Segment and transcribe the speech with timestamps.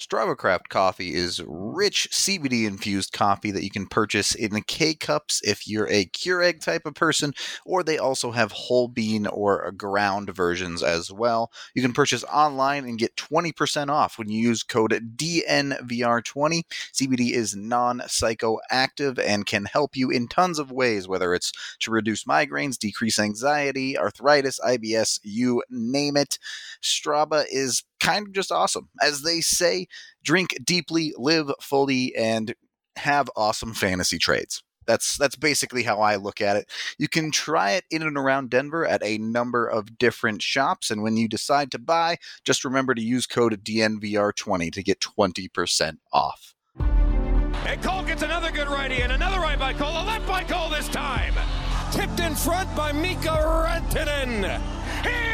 [0.00, 5.40] Strava Craft coffee is rich CBD infused coffee that you can purchase in K cups
[5.44, 7.32] if you're a Keurig type of person,
[7.64, 11.52] or they also have whole bean or ground versions as well.
[11.74, 16.62] You can purchase online and get 20% off when you use code DNVR20.
[16.92, 21.92] CBD is non psychoactive and can help you in tons of ways, whether it's to
[21.92, 26.38] reduce migraines, decrease anxiety, arthritis, IBS, you name it.
[26.82, 28.88] Strava is kind of just awesome.
[29.02, 29.86] As they say,
[30.22, 32.54] drink deeply, live fully, and
[32.96, 34.62] have awesome fantasy trades.
[34.86, 36.70] That's that's basically how I look at it.
[36.98, 41.02] You can try it in and around Denver at a number of different shops, and
[41.02, 46.54] when you decide to buy, just remember to use code DNVR20 to get 20% off.
[46.76, 50.68] And Cole gets another good righty, and another right by Cole, a left by Cole
[50.68, 51.32] this time.
[51.90, 54.60] Tipped in front by Mikko Rantanen.
[55.02, 55.33] He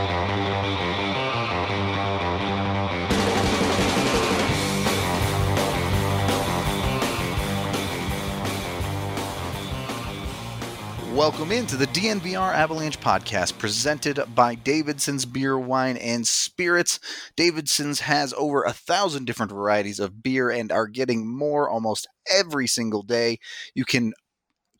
[11.13, 17.01] Welcome into the DNVR Avalanche podcast presented by Davidson's Beer, Wine, and Spirits.
[17.35, 22.65] Davidson's has over a thousand different varieties of beer and are getting more almost every
[22.65, 23.39] single day.
[23.75, 24.13] You can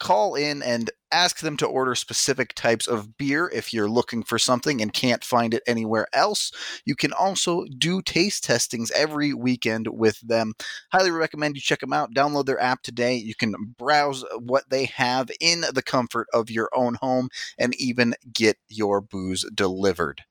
[0.01, 4.39] call in and ask them to order specific types of beer if you're looking for
[4.39, 6.51] something and can't find it anywhere else.
[6.85, 10.53] You can also do taste testings every weekend with them.
[10.91, 12.15] Highly recommend you check them out.
[12.15, 13.15] Download their app today.
[13.15, 17.29] You can browse what they have in the comfort of your own home
[17.59, 20.23] and even get your booze delivered.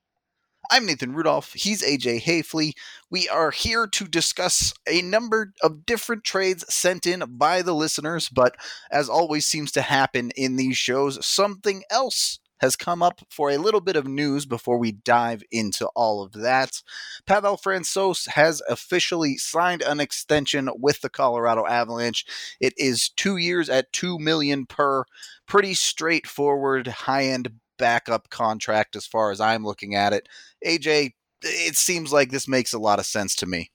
[0.72, 1.52] I'm Nathan Rudolph.
[1.54, 2.74] He's AJ Haefele.
[3.10, 8.28] We are here to discuss a number of different trades sent in by the listeners,
[8.28, 8.54] but
[8.88, 13.58] as always seems to happen in these shows, something else has come up for a
[13.58, 16.82] little bit of news before we dive into all of that.
[17.26, 22.24] Pavel Francouz has officially signed an extension with the Colorado Avalanche.
[22.60, 25.02] It is two years at two million per.
[25.46, 30.28] Pretty straightforward, high-end backup contract as far as I'm looking at it.
[30.64, 33.70] AJ, it seems like this makes a lot of sense to me.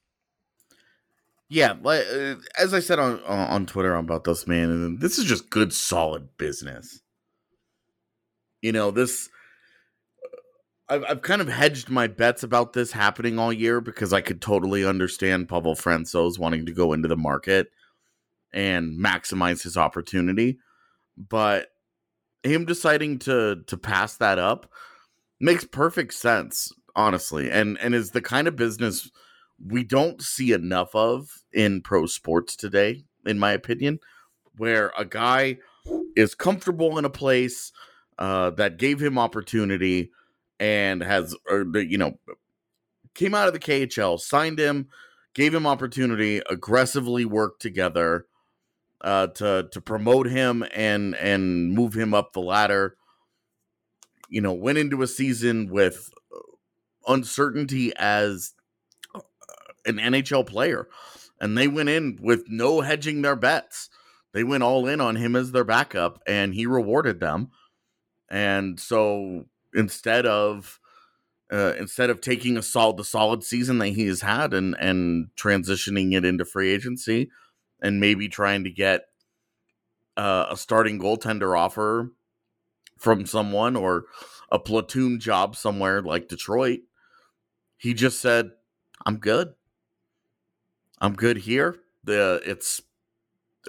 [1.47, 5.49] Yeah, uh, as I said on on Twitter about this man, and this is just
[5.49, 7.01] good, solid business.
[8.61, 9.29] You know, this
[10.89, 14.41] I've I've kind of hedged my bets about this happening all year because I could
[14.41, 17.67] totally understand Pavel Francouz wanting to go into the market
[18.51, 20.57] and maximize his opportunity,
[21.17, 21.67] but
[22.45, 24.71] him deciding to to pass that up
[25.39, 29.11] makes perfect sense honestly and and is the kind of business
[29.65, 33.99] we don't see enough of in pro sports today in my opinion
[34.57, 35.57] where a guy
[36.15, 37.71] is comfortable in a place
[38.17, 40.11] uh, that gave him opportunity
[40.59, 41.35] and has
[41.73, 42.17] you know
[43.13, 44.87] came out of the KHL signed him
[45.33, 48.25] gave him opportunity aggressively worked together
[49.01, 52.95] uh, to to promote him and and move him up the ladder.
[54.29, 56.09] You know, went into a season with
[57.07, 58.53] uncertainty as
[59.13, 59.21] uh,
[59.85, 60.87] an NHL player,
[61.39, 63.89] and they went in with no hedging their bets.
[64.33, 67.51] They went all in on him as their backup, and he rewarded them.
[68.29, 70.79] And so instead of
[71.53, 75.27] uh, instead of taking a solid the solid season that he has had and and
[75.37, 77.29] transitioning it into free agency,
[77.81, 79.05] and maybe trying to get
[80.17, 82.11] uh, a starting goaltender offer
[82.97, 84.05] from someone or
[84.51, 86.79] a platoon job somewhere like Detroit.
[87.77, 88.51] He just said,
[89.05, 89.53] "I'm good.
[90.99, 91.77] I'm good here.
[92.03, 92.81] The it's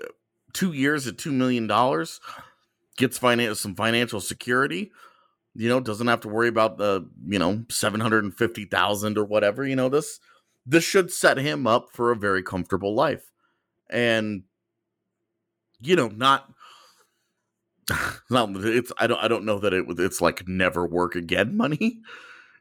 [0.02, 0.08] uh,
[0.52, 2.20] two years at two million dollars.
[2.97, 4.92] Gets finance some financial security.
[5.54, 9.18] You know, doesn't have to worry about the you know seven hundred and fifty thousand
[9.18, 9.66] or whatever.
[9.66, 10.20] You know this
[10.64, 13.32] this should set him up for a very comfortable life
[13.91, 14.42] and
[15.80, 16.48] you know not
[18.30, 22.00] not it's I don't I don't know that it it's like never work again money,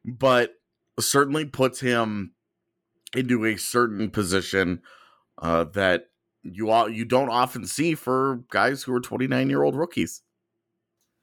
[0.04, 0.56] but
[1.00, 2.34] certainly puts him
[3.16, 4.82] into a certain position
[5.42, 6.10] uh, that
[6.44, 10.22] you all you don't often see for guys who are 29 year old rookies.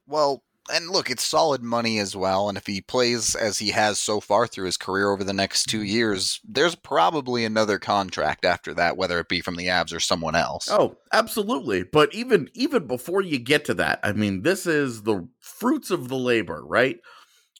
[0.05, 2.47] Well, and look, it's solid money as well.
[2.47, 5.65] And if he plays as he has so far through his career over the next
[5.65, 5.87] two mm-hmm.
[5.87, 10.35] years, there's probably another contract after that, whether it be from the Avs or someone
[10.35, 10.69] else.
[10.69, 11.83] Oh, absolutely.
[11.83, 16.07] But even even before you get to that, I mean, this is the fruits of
[16.07, 16.99] the labor, right?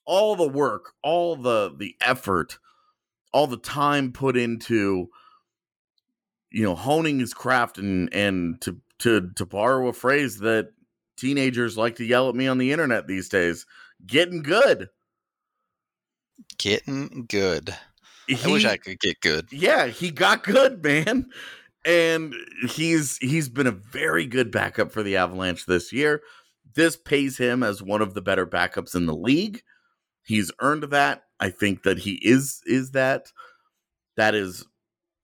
[0.05, 2.57] All the work, all the the effort,
[3.33, 5.09] all the time put into
[6.51, 10.69] you know honing his craft and and to to to borrow a phrase that
[11.17, 13.65] teenagers like to yell at me on the internet these days,
[14.05, 14.89] getting good.
[16.57, 17.75] Getting good.
[18.27, 19.47] He, I wish I could get good.
[19.51, 21.27] Yeah, he got good, man.
[21.85, 22.33] And
[22.69, 26.21] he's he's been a very good backup for the Avalanche this year.
[26.75, 29.61] This pays him as one of the better backups in the league.
[30.23, 31.23] He's earned that.
[31.39, 33.31] I think that he is is that.
[34.15, 34.65] That is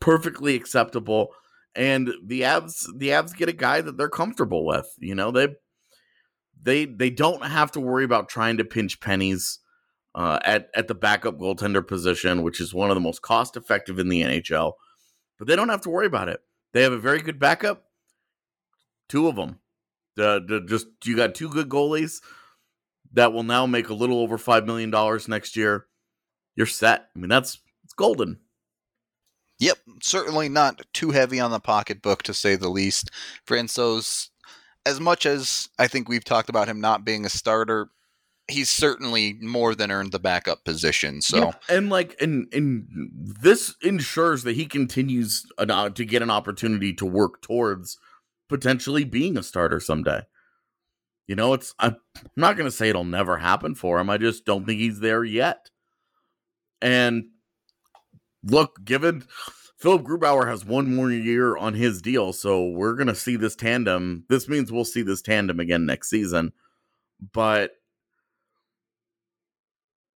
[0.02, 1.30] perfectly acceptable.
[1.76, 4.94] And the Avs the Avs get a guy that they're comfortable with.
[4.98, 5.56] You know, they
[6.62, 9.60] they they don't have to worry about trying to pinch pennies
[10.16, 14.00] uh, at at the backup goaltender position, which is one of the most cost effective
[14.00, 14.74] in the NHL.
[15.38, 16.42] But they don't have to worry about it.
[16.74, 17.86] They have a very good backup.
[19.08, 19.60] Two of them.
[20.16, 22.22] The, the just you got two good goalies
[23.14, 25.86] that will now make a little over five million dollars next year.
[26.56, 27.10] You're set.
[27.16, 28.40] I mean, that's it's golden.
[29.60, 33.12] Yep, certainly not too heavy on the pocketbook to say the least.
[33.46, 34.30] Francouz,
[34.90, 37.90] as much as I think we've talked about him not being a starter,
[38.48, 41.22] he's certainly more than earned the backup position.
[41.22, 42.88] So, Yeah, and like, and and
[43.42, 47.98] this ensures that he continues an, uh, to get an opportunity to work towards
[48.48, 50.22] potentially being a starter someday.
[51.28, 51.98] You know, it's I'm
[52.36, 54.10] not going to say it'll never happen for him.
[54.10, 55.70] I just don't think he's there yet.
[56.82, 57.26] And
[58.44, 59.26] look, given
[59.80, 63.56] Philip Grubauer has one more year on his deal, so we're going to see this
[63.56, 64.26] tandem.
[64.28, 66.52] This means we'll see this tandem again next season.
[67.32, 67.72] But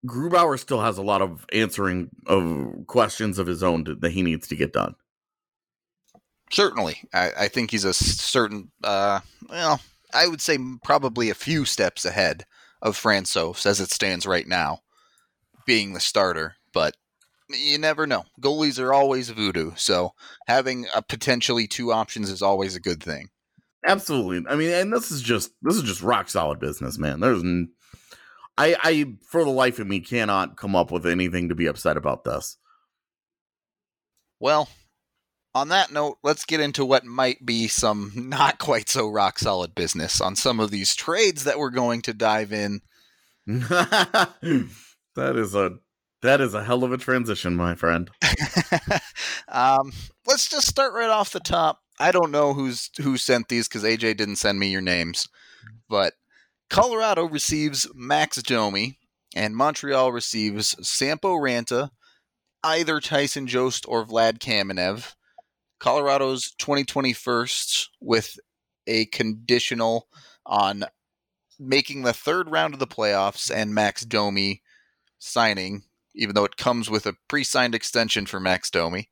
[0.06, 4.22] Grubauer still has a lot of answering of questions of his own to, that he
[4.22, 4.94] needs to get done.
[6.50, 9.80] certainly, I, I think he's a certain, uh, well,
[10.12, 12.44] I would say probably a few steps ahead
[12.82, 14.80] of Francouz as it stands right now,
[15.64, 16.56] being the starter.
[16.72, 16.96] But
[17.56, 18.24] you never know.
[18.40, 20.12] Goalies are always voodoo, so
[20.46, 23.28] having a potentially two options is always a good thing.
[23.86, 24.50] Absolutely.
[24.50, 27.20] I mean, and this is just this is just rock solid business, man.
[27.20, 27.70] There's n-
[28.56, 31.96] I I for the life of me cannot come up with anything to be upset
[31.96, 32.56] about this.
[34.40, 34.68] Well,
[35.54, 39.74] on that note, let's get into what might be some not quite so rock solid
[39.74, 42.80] business on some of these trades that we're going to dive in.
[43.46, 44.32] that
[45.16, 45.78] is a
[46.24, 48.10] that is a hell of a transition, my friend.
[49.48, 49.92] um,
[50.26, 51.80] let's just start right off the top.
[52.00, 55.28] I don't know who's who sent these because AJ didn't send me your names,
[55.88, 56.14] but
[56.70, 58.98] Colorado receives Max Domi,
[59.36, 61.90] and Montreal receives Sampo Ranta,
[62.62, 65.14] either Tyson Jost or Vlad Kamenev.
[65.78, 68.38] Colorado's 2021st with
[68.86, 70.08] a conditional
[70.46, 70.86] on
[71.58, 74.62] making the third round of the playoffs and Max Domi
[75.18, 75.82] signing,
[76.14, 79.08] even though it comes with a pre-signed extension for Max Domi.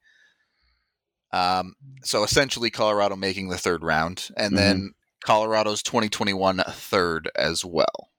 [1.33, 4.93] Um, so essentially, Colorado making the third round, and then
[5.25, 8.11] Colorado's 2021 third as well.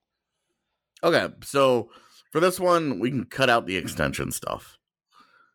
[1.04, 1.90] Okay, so
[2.32, 4.78] for this one, we can cut out the extension stuff.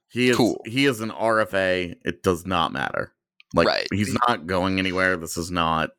[0.09, 0.63] He is Cool.
[0.67, 1.95] he is an RFA.
[2.05, 3.13] It does not matter.
[3.55, 3.87] Like Right.
[3.93, 5.17] he's not going anywhere.
[5.17, 5.91] This is not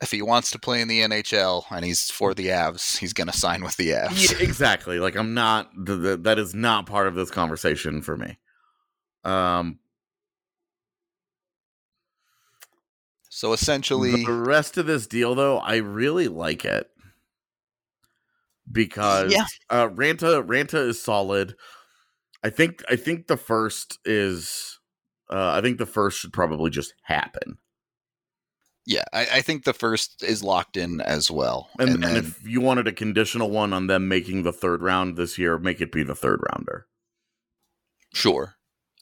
[0.00, 3.26] If he wants to play in the NHL and he's for the Avs, he's going
[3.26, 4.30] to sign with the Avs.
[4.32, 5.00] Yeah, exactly.
[5.00, 8.38] Like I'm not th- th- that is not part of this conversation for me.
[9.24, 9.80] Um
[13.28, 16.88] So essentially, the rest of this deal though, I really like it.
[18.70, 19.46] Because Yeah.
[19.70, 21.54] uh Ranta Ranta is solid.
[22.44, 24.78] I think I think the first is
[25.30, 27.58] uh I think the first should probably just happen.
[28.88, 31.68] Yeah, I, I think the first is locked in as well.
[31.78, 35.16] And, And, and, if you wanted a conditional one on them making the third round
[35.16, 36.86] this year, make it be the third rounder.
[38.14, 38.54] sure.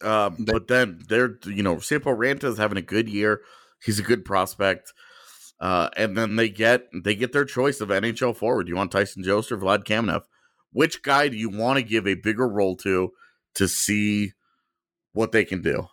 [0.03, 3.41] Uh, They- but then they're you know Sampo Ranta is having a good year.
[3.83, 4.93] He's a good prospect.
[5.61, 8.69] Uh, and then they get they get their choice of NHL forward.
[8.69, 10.23] You want Tyson Jost or Vlad Kamenev?
[10.73, 13.13] Which guy do you want to give a bigger role to
[13.55, 14.33] to see
[15.13, 15.87] what they can do?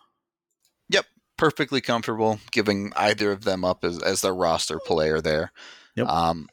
[1.36, 5.52] Perfectly comfortable giving either of them up as, as their roster player there.
[5.96, 6.06] Yep.
[6.06, 6.48] Um,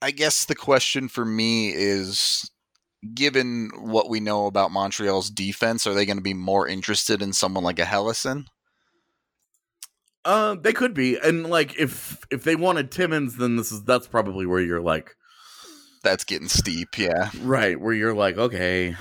[0.00, 2.50] I guess the question for me is
[3.14, 7.32] given what we know about Montreal's defense, are they going to be more interested in
[7.32, 8.46] someone like a Helleson?
[10.24, 14.06] Uh, they could be, and like if if they wanted Timmins, then this is that's
[14.06, 15.16] probably where you're like,
[16.02, 16.98] that's getting steep.
[16.98, 17.80] Yeah, right.
[17.80, 18.96] Where you're like, okay,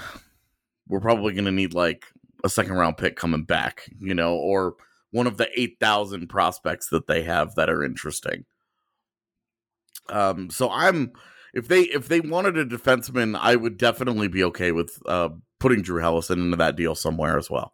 [0.88, 2.06] we're probably going to need like
[2.44, 4.76] a second round pick coming back, you know, or
[5.12, 8.46] one of the 8,000 prospects that they have that are interesting.
[10.10, 11.12] Um, so I'm
[11.54, 15.82] if they if they wanted a defenseman, I would definitely be okay with uh putting
[15.82, 17.74] Drew Helleson into that deal somewhere as well.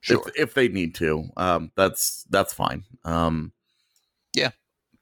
[0.00, 0.22] sure.
[0.28, 2.84] If, if they need to, um, that's that's fine.
[3.04, 3.52] Um,
[4.34, 4.50] yeah,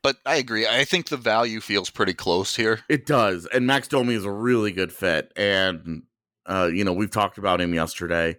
[0.02, 0.66] but I agree.
[0.66, 2.80] I think the value feels pretty close here.
[2.88, 6.04] it does, and Max Domi is a really good fit, and
[6.46, 8.36] uh, you know we've talked about him yesterday.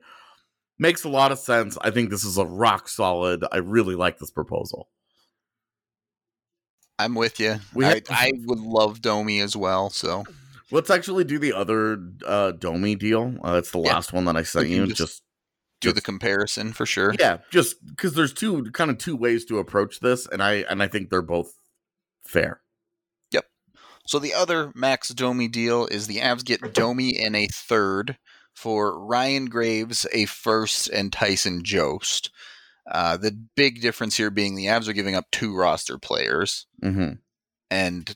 [0.84, 1.78] Makes a lot of sense.
[1.80, 3.46] I think this is a rock solid.
[3.54, 4.90] I really like this proposal.
[7.00, 7.56] I'm with you.
[7.74, 9.90] We I, have- I would love Domi as well.
[9.90, 10.26] So
[10.72, 13.38] Let's actually do the other uh, Domi deal.
[13.44, 13.94] Uh, it's the Yeah.
[13.94, 14.88] last one that I sent you.
[14.88, 15.24] just- Just
[15.80, 17.14] do Just- the comparison for sure.
[17.18, 20.84] yeah, just because there's two kind of two ways to approach this, and I and
[20.84, 21.54] I think they're both
[22.26, 22.62] fair.
[23.32, 23.46] Yep.
[24.08, 28.18] So the other Max Domi deal is the Avs get Domi in a third
[28.54, 32.30] for Ryan Graves, a first, and Tyson Jost.
[32.90, 37.14] Uh, the big difference here being the Avs are giving up two roster players, Mm-hmm.
[37.72, 38.16] and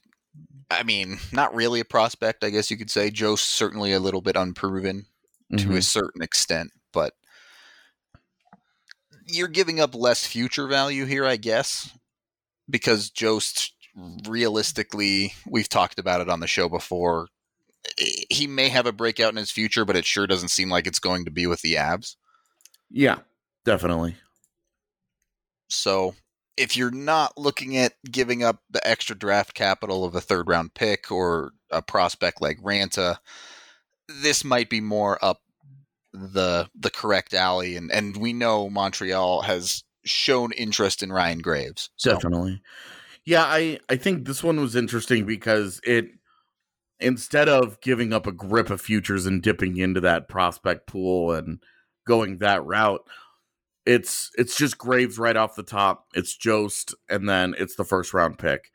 [0.69, 3.09] I mean, not really a prospect, I guess you could say.
[3.09, 5.05] Jost certainly a little bit unproven
[5.53, 5.69] Mm-hmm.
[5.71, 7.13] to a certain extent, but
[9.27, 11.89] you're giving up less future value here, I guess,
[12.69, 13.73] because Jost
[14.27, 17.27] realistically, we've talked about it on the show before.
[18.29, 20.99] He may have a breakout in his future, but it sure doesn't seem like it's
[20.99, 22.15] going to be with the Avs.
[22.89, 23.19] Yeah,
[23.65, 24.15] definitely.
[25.69, 26.15] So
[26.55, 30.73] if you're not looking at giving up the extra draft capital of a third round
[30.73, 33.17] pick or a prospect like Ranta,
[34.21, 35.41] this might be more up
[36.13, 41.89] the the correct alley and and we know Montreal has shown interest in Ryan Graves.
[41.97, 42.61] So Definitely.
[43.25, 46.07] Yeah, I I think this one was interesting because it
[46.99, 51.59] instead of giving up a grip of futures and dipping into that prospect pool and
[52.05, 53.07] going that route,
[53.85, 56.07] it's it's just Graves right off the top.
[56.13, 58.71] It's Jost, and then it's the first round pick,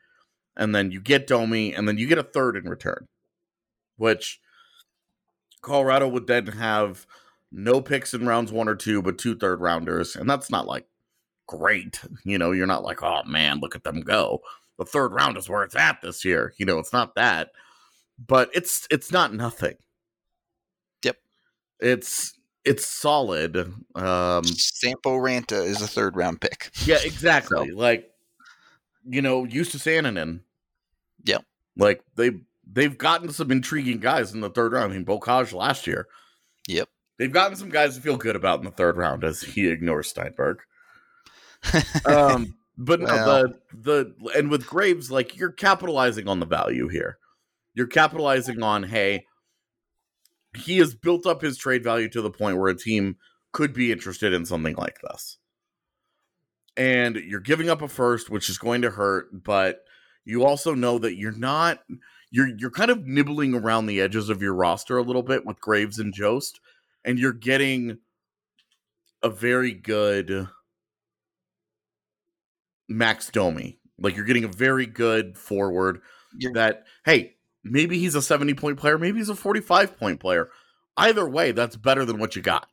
[0.57, 3.07] and then you get Domi, and then you get a third in return,
[3.97, 4.39] which
[5.61, 7.05] Colorado would then have
[7.51, 10.87] no picks in rounds one or two, but two third rounders, and that's not like
[11.47, 12.01] great.
[12.25, 14.41] You know, you're not like, oh man, look at them go.
[14.79, 16.53] The third round is where it's at this year.
[16.57, 17.51] You know, it's not that,
[18.25, 19.75] but it's it's not nothing.
[21.03, 21.17] Yep.
[21.79, 22.33] It's
[22.65, 23.57] it's solid.
[23.95, 26.69] Um Sampo Ranta is a third round pick.
[26.85, 27.71] yeah, exactly.
[27.71, 28.09] Like
[29.05, 30.41] you know, to Sananen.
[31.25, 31.43] Yep.
[31.77, 32.31] Like they
[32.71, 34.91] they've gotten some intriguing guys in the third round.
[34.93, 36.07] I mean, Beaucage last year.
[36.67, 36.89] Yep.
[37.17, 40.11] They've gotten some guys to feel good about in the third round as he ignores
[40.11, 40.57] Stienburg.
[42.05, 43.43] um, but no, Well.
[43.73, 47.17] the the and with Graves, like you're capitalizing on the value here.
[47.73, 49.25] You're capitalizing on hey,
[50.55, 53.17] he has built up his trade value to the point where a team
[53.51, 55.37] could be interested in something like this.
[56.75, 59.83] And you're giving up a first, which is going to hurt, but
[60.25, 61.79] you also know that you're not
[62.31, 65.61] you're you're kind of nibbling around the edges of your roster a little bit with
[65.61, 66.59] Graves and Jost,
[67.05, 67.99] and you're getting
[69.21, 70.47] a very good
[72.89, 73.79] Max Domi.
[73.99, 76.01] Like you're getting a very good forward
[76.35, 80.49] You're- that hey, maybe he's a 70 point player, maybe he's a 45 point player.
[80.97, 82.67] Either way, that's better than what you got.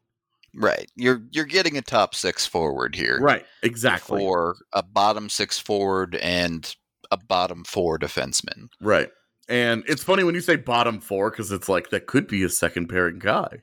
[0.55, 0.91] right.
[0.95, 3.19] You're you're getting a top six forward here.
[3.21, 4.19] Right, exactly.
[4.19, 6.75] For a bottom six forward and
[7.11, 8.69] a bottom four defenseman.
[8.81, 9.09] Right.
[9.49, 12.49] And it's funny when you say bottom four because it's like that could be a
[12.49, 13.63] second pairing guy.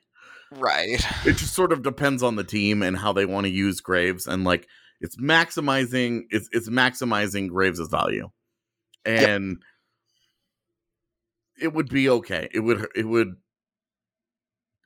[0.51, 1.05] Right.
[1.25, 4.27] It just sort of depends on the team and how they want to use Graves
[4.27, 4.67] and like
[4.99, 8.29] it's maximizing it's it's maximizing Graves' value.
[9.05, 9.61] And
[11.59, 12.49] it would be okay.
[12.53, 13.35] It would it would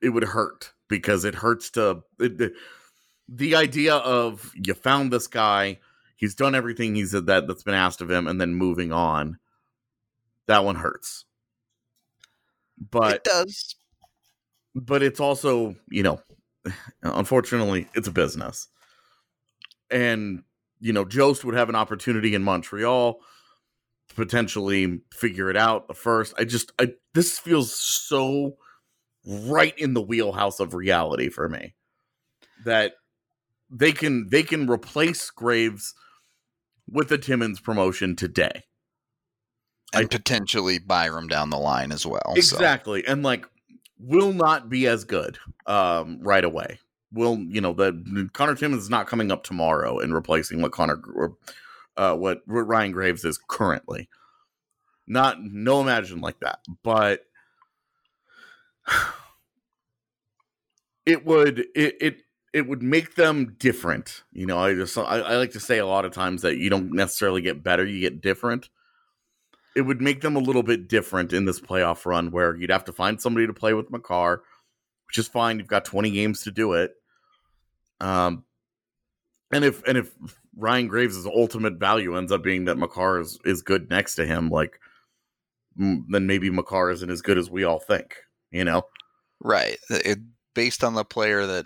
[0.01, 2.53] it would hurt because it hurts to it, the,
[3.27, 5.79] the idea of you found this guy,
[6.15, 9.37] he's done everything he's that that's been asked of him and then moving on.
[10.47, 11.25] That one hurts.
[12.89, 13.75] But it does.
[14.73, 16.21] but it's also you know
[17.03, 18.67] unfortunately it's a business
[19.91, 20.43] and
[20.79, 23.19] you know jost would have an opportunity in montreal
[24.11, 28.55] potentially figure it out the first i just i this feels so
[29.25, 31.73] right in the wheelhouse of reality for me
[32.65, 32.93] that
[33.69, 35.93] they can they can replace graves
[36.89, 38.63] with the timmins promotion today
[39.93, 42.21] And I- potentially Byram down the line as well.
[42.25, 42.35] so.
[42.37, 43.45] exactly and like
[43.99, 45.37] will not be as good
[45.67, 46.79] um right away
[47.13, 50.99] will you know the conor timmins is not coming up tomorrow and replacing what connor
[51.15, 51.35] or
[51.97, 54.07] uh what, ryan graves is currently
[55.07, 57.25] Not no imagine like that, but
[61.05, 62.21] it would it it
[62.53, 64.23] it would make them different.
[64.33, 66.69] You know, I just I, I like to say a lot of times that you
[66.69, 68.69] don't necessarily get better, you get different.
[69.75, 72.85] It would make them a little bit different in this playoff run where you'd have
[72.85, 74.43] to find somebody to play with Makar,
[75.07, 75.59] which is fine.
[75.59, 76.93] You've got 20 games to do it.
[78.01, 78.45] Um
[79.51, 80.13] and if and if
[80.55, 84.49] Ryan Graves' ultimate value ends up being that Makar is, is good next to him,
[84.49, 84.79] like
[85.75, 88.15] then maybe Makar isn't as good as we all think,
[88.51, 88.83] you know?
[89.39, 89.77] Right.
[89.89, 90.19] It,
[90.53, 91.65] based on the player that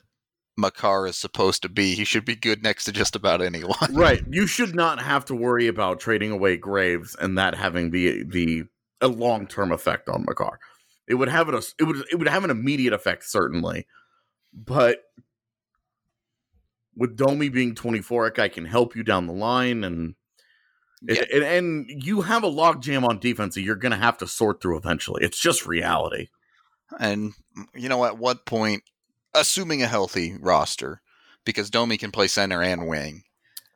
[0.58, 3.94] Makar is supposed to be, he should be good next to just about anyone.
[3.94, 4.24] right.
[4.30, 8.64] You should not have to worry about trading away Graves and that having the the
[9.02, 10.60] a long term effect on Makar.
[11.08, 13.88] It would have an it would it would have an immediate effect certainly,
[14.54, 15.00] but
[16.96, 20.16] with Domi being 24, I can help you down the line and
[21.02, 21.24] yeah.
[21.34, 24.62] and, and you have a logjam on defense that you're going to have to sort
[24.62, 25.24] through eventually.
[25.24, 26.28] It's just reality.
[27.00, 27.34] And
[27.74, 28.84] you know, at what point,
[29.34, 31.02] assuming a healthy roster,
[31.46, 33.24] because Domi can play center and wing,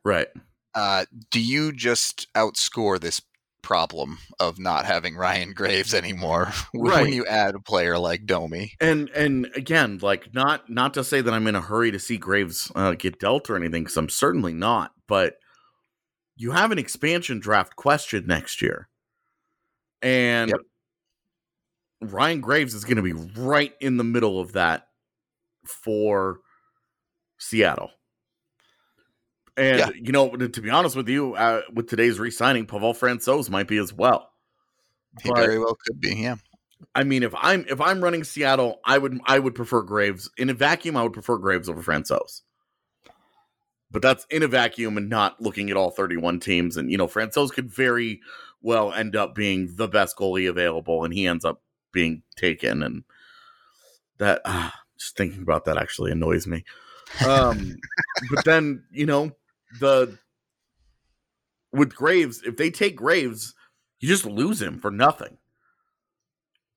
[0.04, 0.28] right?
[0.74, 3.20] Uh, do you just outscore this
[3.62, 7.04] problem of not having Ryan Graves anymore right.
[7.04, 8.72] when you add a player like Domi?
[8.80, 12.16] And and again, like not not to say that I'm in a hurry to see
[12.16, 14.92] Graves uh, get dealt or anything, because I'm certainly not.
[15.06, 15.34] But
[16.36, 18.88] you have an expansion draft question next year,
[20.02, 20.60] and yep.
[22.00, 24.88] Ryan Graves is going to be right in the middle of that
[25.66, 26.40] for
[27.38, 27.90] Seattle.
[29.60, 29.90] And yeah.
[29.94, 33.76] you know, to be honest with you, uh, with today's re-signing, Pavel Francouz might be
[33.76, 34.30] as well.
[35.22, 36.16] He but, very well could be.
[36.16, 36.36] Yeah.
[36.94, 40.48] I mean, if I'm if I'm running Seattle, I would I would prefer Graves in
[40.48, 40.96] a vacuum.
[40.96, 42.40] I would prefer Graves over Francouz.
[43.90, 46.78] But that's in a vacuum and not looking at all 31 teams.
[46.78, 48.20] And you know, Francouz could very
[48.62, 51.60] well end up being the best goalie available, and he ends up
[51.92, 53.04] being taken and
[54.18, 56.64] that uh, just thinking about that actually annoys me
[57.26, 57.76] um
[58.30, 59.32] but then you know
[59.78, 60.18] the
[61.72, 63.54] with graves if they take graves
[64.00, 65.38] you just lose him for nothing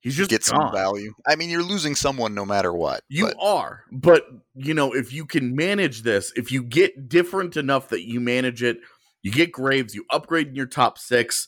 [0.02, 0.62] he's just get gone.
[0.62, 3.38] some value i mean you're losing someone no matter what you but.
[3.40, 8.08] are but you know if you can manage this if you get different enough that
[8.08, 8.78] you manage it
[9.24, 11.48] you get graves you upgrade in your top six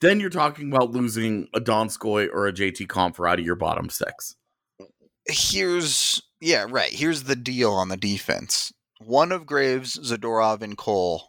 [0.00, 3.88] then you're talking about losing a Donskoy or a JT Compher out of your bottom
[3.88, 4.36] six.
[5.26, 6.92] Here's yeah, right.
[6.92, 8.72] Here's the deal on the defense.
[8.98, 11.28] One of Graves, Zadorov, and Cole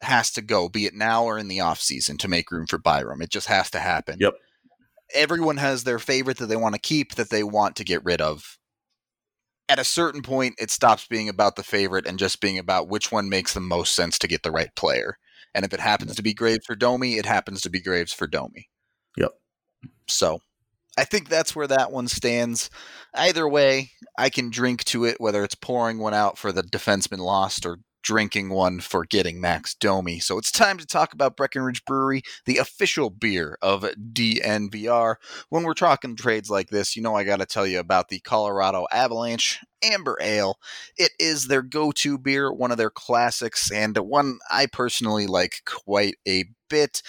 [0.00, 3.22] has to go, be it now or in the offseason, to make room for Byram.
[3.22, 4.18] It just has to happen.
[4.20, 4.34] Yep.
[5.14, 8.20] Everyone has their favorite that they want to keep, that they want to get rid
[8.20, 8.58] of.
[9.68, 13.10] At a certain point, it stops being about the favorite and just being about which
[13.10, 15.16] one makes the most sense to get the right player.
[15.54, 18.26] And if it happens to be Graves for Domi, it happens to be Graves for
[18.26, 18.68] Domi.
[19.16, 19.30] Yep.
[20.08, 20.40] So
[20.96, 22.70] I think that's where that one stands.
[23.14, 27.18] Either way, I can drink to it, whether it's pouring one out for the defenseman
[27.18, 30.20] lost or drinking one for getting Max Domi.
[30.20, 35.16] So it's time to talk about Breckenridge Brewery, the official beer of DNVR.
[35.48, 38.20] When we're talking trades like this, you know I got to tell you about the
[38.20, 40.58] Colorado Avalanche Amber Ale.
[40.96, 45.62] It is their go to beer, one of their classics, and one I personally like
[45.64, 47.02] quite a bit.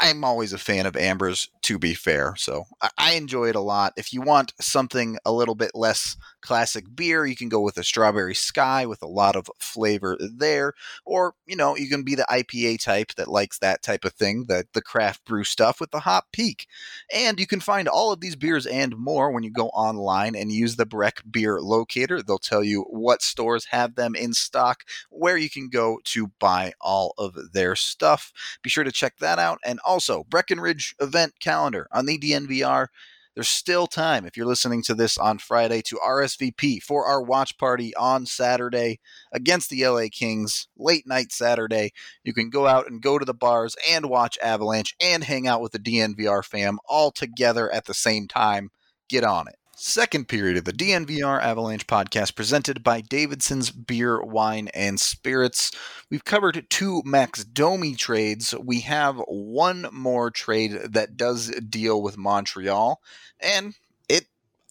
[0.00, 2.34] I'm always a fan of ambers, to be fair.
[2.36, 2.64] So
[2.98, 3.94] I enjoy it a lot.
[3.96, 7.82] If you want something a little bit less classic beer, you can go with a
[7.82, 10.74] strawberry sky with a lot of flavor there.
[11.04, 14.44] Or, you know, you can be the IPA type that likes that type of thing,
[14.48, 16.66] the, the craft brew stuff with the hop peak.
[17.12, 20.52] And you can find all of these beers and more when you go online and
[20.52, 22.22] use the Breck Beer Locator.
[22.22, 26.72] They'll tell you what stores have them in stock, where you can go to buy
[26.80, 28.32] all of their stuff.
[28.62, 29.58] Be sure to check that out.
[29.64, 32.88] And also, Breckenridge event calendar on the DNVR.
[33.34, 37.58] There's still time if you're listening to this on Friday to RSVP for our watch
[37.58, 38.98] party on Saturday
[39.30, 41.92] against the LA Kings, late night Saturday.
[42.24, 45.60] You can go out and go to the bars and watch Avalanche and hang out
[45.60, 48.70] with the DNVR fam all together at the same time.
[49.10, 49.56] Get on it.
[49.78, 55.70] Second period of the DNVR Avalanche podcast presented by Davidson's Beer, Wine, and Spirits.
[56.08, 58.54] We've covered two Max Domi trades.
[58.58, 63.02] We have one more trade that does deal with Montreal,
[63.38, 63.74] and
[64.08, 64.28] it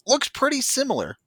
[0.08, 1.18] looks pretty similar.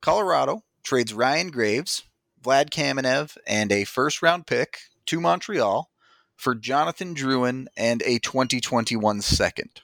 [0.00, 2.04] Colorado trades Ryan Graves,
[2.42, 5.90] Vlad Kamenev, and a first round pick to Montreal
[6.34, 9.82] for Jonathan Drouin and a 2021 second.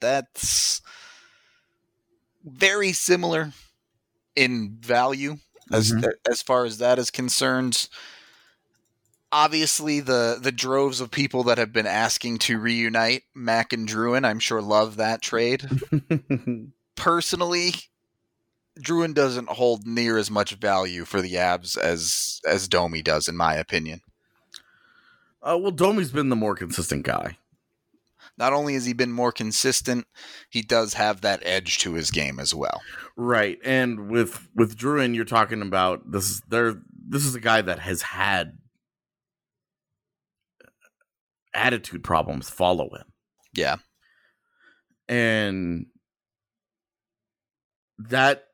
[0.00, 0.80] That's
[2.44, 3.52] very similar
[4.36, 5.36] in value
[5.72, 6.08] as mm-hmm.
[6.30, 7.88] as far as that is concerned.
[9.32, 14.24] obviously the the droves of people that have been asking to reunite Mac and Drouin,
[14.24, 15.68] I'm sure love that trade.
[16.96, 17.74] Personally,
[18.78, 23.36] Drouin doesn't hold near as much value for the Avs as as Domi does, in
[23.36, 24.00] my opinion.
[25.42, 27.38] Uh, well, Domi's been the more consistent guy.
[28.40, 30.06] Not only has he been more consistent,
[30.48, 32.80] he does have that edge to his game as well.
[33.14, 36.80] Right, and with with Drouin, you're talking about this is there.
[37.06, 38.56] This is a guy that has had
[41.52, 43.12] attitude problems follow him.
[43.54, 43.76] Yeah,
[45.06, 45.84] and
[47.98, 48.44] that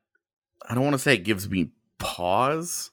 [0.68, 1.70] I don't want to say it gives me
[2.00, 2.90] pause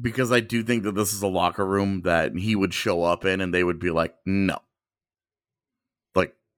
[0.00, 3.24] because I do think that this is a locker room that he would show up
[3.24, 4.58] in and they would be like, no.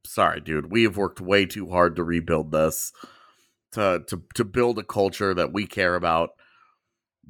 [0.05, 2.93] Sorry, dude, we have worked way too hard to rebuild this,
[3.73, 6.31] to to to build a culture that we care about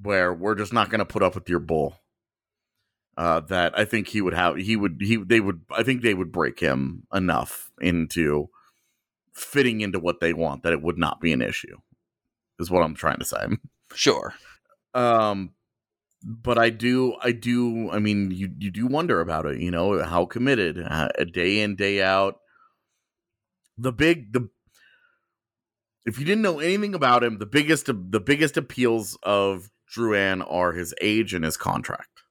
[0.01, 1.99] where we're just not gonna put up with your bull.
[3.17, 6.15] Uh, that I think he would have he would he they would I think they
[6.15, 8.49] would break him enough into
[9.35, 11.77] fitting into what they want that it would not be an issue
[12.59, 13.47] is what I'm trying to say.
[13.95, 14.35] sure.
[14.95, 15.51] Um,
[16.25, 17.91] but I do, I do.
[17.91, 19.61] I mean, you you do wonder about it.
[19.61, 22.39] You know, how committed, uh, day in day out.
[23.83, 24.49] The big the.
[26.05, 30.73] If you didn't know anything about him, the biggest the biggest appeals of Drouin are
[30.73, 32.23] his age and his contract,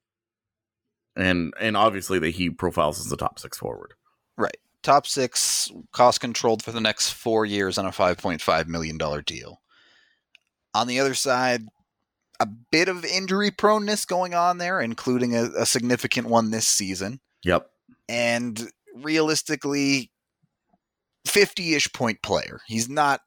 [1.16, 3.94] and and obviously that he profiles as a top six forward.
[4.38, 8.68] Right, top six, cost controlled for the next four years on a five point five
[8.68, 9.62] million dollar deal.
[10.74, 11.64] On the other side,
[12.40, 17.20] a bit of injury proneness going on there, including a, a significant one this season.
[17.44, 17.70] Yep.
[18.10, 20.12] And realistically,
[21.26, 22.62] 50 ish point player.
[22.68, 23.22] He's not,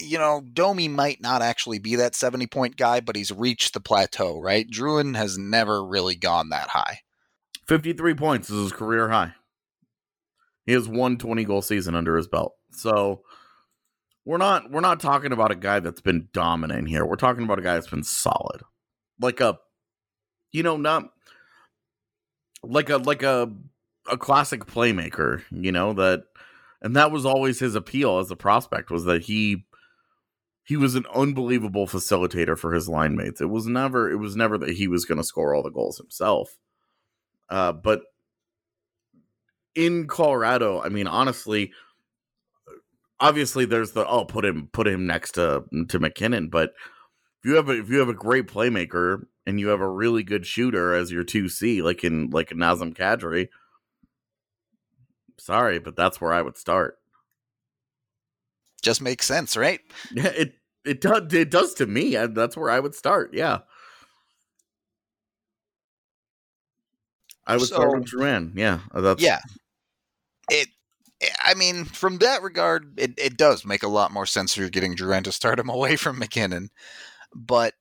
[0.00, 3.80] you know, Domi might not actually be that 70 point guy, but he's reached the
[3.80, 4.68] plateau, right?
[4.68, 7.00] Drouin has never really gone that high.
[7.66, 9.34] 53 points is his career high.
[10.64, 12.54] He has one 20 goal season under his belt.
[12.72, 13.22] So
[14.24, 17.06] we're not we're not talking about a guy that's been dominant here.
[17.06, 18.60] We're talking about a guy that's been solid.
[19.18, 19.58] Like a
[20.52, 21.10] you know, not
[22.62, 23.50] like a like a
[24.10, 26.24] a classic playmaker, you know, that
[26.80, 29.64] and that was always his appeal as a prospect was that he
[30.64, 33.40] he was an unbelievable facilitator for his line mates.
[33.40, 35.98] It was never it was never that he was going to score all the goals
[35.98, 36.58] himself.
[37.48, 38.02] Uh, but
[39.74, 41.72] in Colorado, I mean, honestly,
[43.20, 46.74] obviously there's the oh put him put him next to to MacKinnon, but
[47.42, 50.22] if you have a if you have a great playmaker and you have a really
[50.22, 53.48] good shooter as your two C, like in like Nazem Kadri,
[55.38, 56.98] sorry, but that's where I would start.
[58.82, 59.80] Just makes sense, right?
[60.12, 62.16] Yeah, it it does it does to me.
[62.16, 63.34] That's where I would start.
[63.34, 63.60] Yeah.
[67.46, 68.52] I would so, start with Drouin.
[68.54, 69.40] Yeah, uh, that's yeah.
[70.50, 70.68] It
[71.22, 74.58] eh, I mean, from that regard, it, it does make a lot more sense if
[74.58, 76.70] you're getting Drouin to start him away from MacKinnon.
[77.34, 77.74] But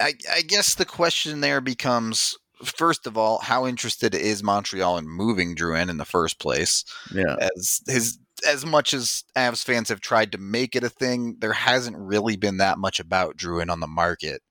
[0.00, 5.08] I, I guess the question there becomes first of all, how interested is Montreal in
[5.08, 6.84] moving Drouin in in the first place?
[7.14, 7.36] Yeah.
[7.40, 11.52] As his as much as Avs fans have tried to make it a thing, there
[11.52, 14.42] hasn't really been that much about Drouin on the market.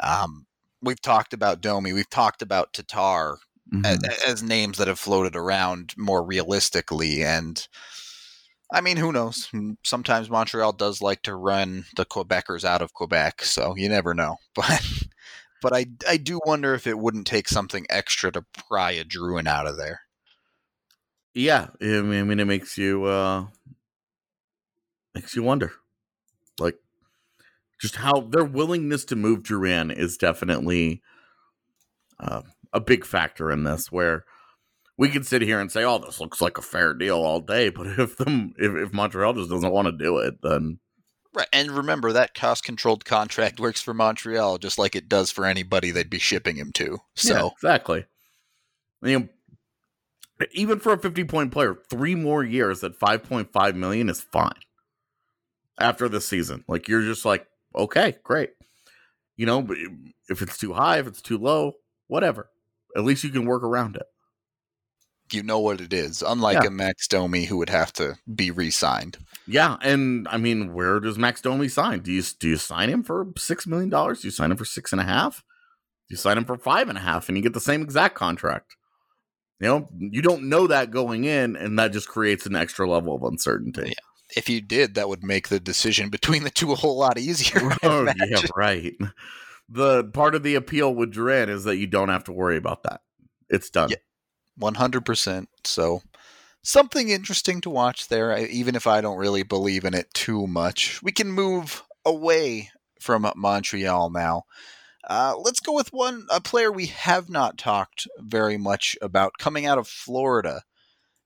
[0.00, 0.46] Um,
[0.82, 3.38] we've talked about Domi, we've talked about Tatar,
[3.72, 3.84] mm-hmm.
[3.84, 7.24] as, as, names that have floated around more realistically.
[7.24, 7.66] And
[8.72, 9.50] I mean, who knows?
[9.84, 14.36] Sometimes Montreal does like to run the Quebecers out of Quebec, so you never know.
[14.54, 14.82] But
[15.62, 19.46] but I I do wonder if it wouldn't take something extra to pry a Drouin
[19.46, 20.00] out of there.
[21.34, 23.46] Yeah, I mean, I mean it makes you uh
[25.14, 25.72] makes you wonder,
[26.58, 26.76] like
[27.80, 31.02] just how their willingness to move Drouin is definitely.
[32.20, 32.42] Uh,
[32.72, 34.24] a big factor in this where
[34.96, 37.68] we can sit here and say, "Oh, this looks like a fair deal all day,"
[37.70, 40.78] but if them if, if Montreal just doesn't want to do it, then
[41.34, 41.46] right.
[41.52, 45.90] And remember that cost controlled contract works for Montreal just like it does for anybody
[45.90, 46.98] they'd be shipping him to.
[47.14, 48.06] So yeah, exactly.
[49.02, 49.28] You know,
[50.52, 54.20] even for a fifty point player, three more years at five point five million is
[54.20, 54.52] fine.
[55.80, 58.50] After this season, like you're just like, okay, great.
[59.36, 59.68] You know,
[60.28, 61.74] if it's too high, if it's too low,
[62.08, 62.50] whatever
[62.96, 64.06] at least you can work around it.
[65.32, 66.68] You know what it is, unlike yeah.
[66.68, 69.18] a Max Domi who would have to be re-signed.
[69.46, 72.00] Yeah, and I mean, where does Max Domi sign?
[72.00, 74.20] Do you do you sign him for six million dollars?
[74.20, 75.42] Do you sign him for six and a half?
[76.08, 78.14] Do you sign him for five and a half, and you get the same exact
[78.14, 78.76] contract?
[79.60, 83.14] You know, you don't know that going in, and that just creates an extra level
[83.14, 83.88] of uncertainty.
[83.88, 84.36] Yeah.
[84.36, 87.72] If you did, that would make the decision between the two a whole lot easier.
[87.82, 88.94] oh, yeah, right.
[89.68, 92.82] the part of the appeal with Drouin is that you don't have to worry about
[92.84, 93.00] that.
[93.48, 93.90] It's done.
[93.90, 93.96] Yeah.
[94.58, 95.46] 100%.
[95.64, 96.02] So
[96.62, 101.02] something interesting to watch there, even if I don't really believe in it too much.
[101.02, 104.44] We can move away from Montreal now.
[105.08, 109.64] Uh, let's go with one a player we have not talked very much about coming
[109.64, 110.62] out of Florida.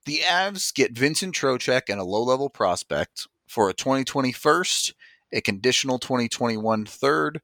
[0.05, 4.95] The Avs get Vincent Trocheck and a low-level prospect for a 2020 first,
[5.33, 7.41] a conditional 2021 third,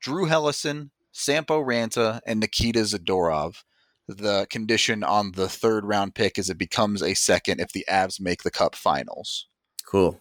[0.00, 3.62] Drew Helleson, Sampo Ranta, and Nikita Zadorov.
[4.08, 8.20] The condition on the third round pick is it becomes a second if the Avs
[8.20, 9.46] make the Cup Finals.
[9.86, 10.20] Cool.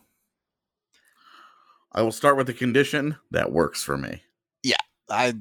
[1.93, 4.23] I will start with the condition that works for me.
[4.63, 4.77] Yeah,
[5.09, 5.33] I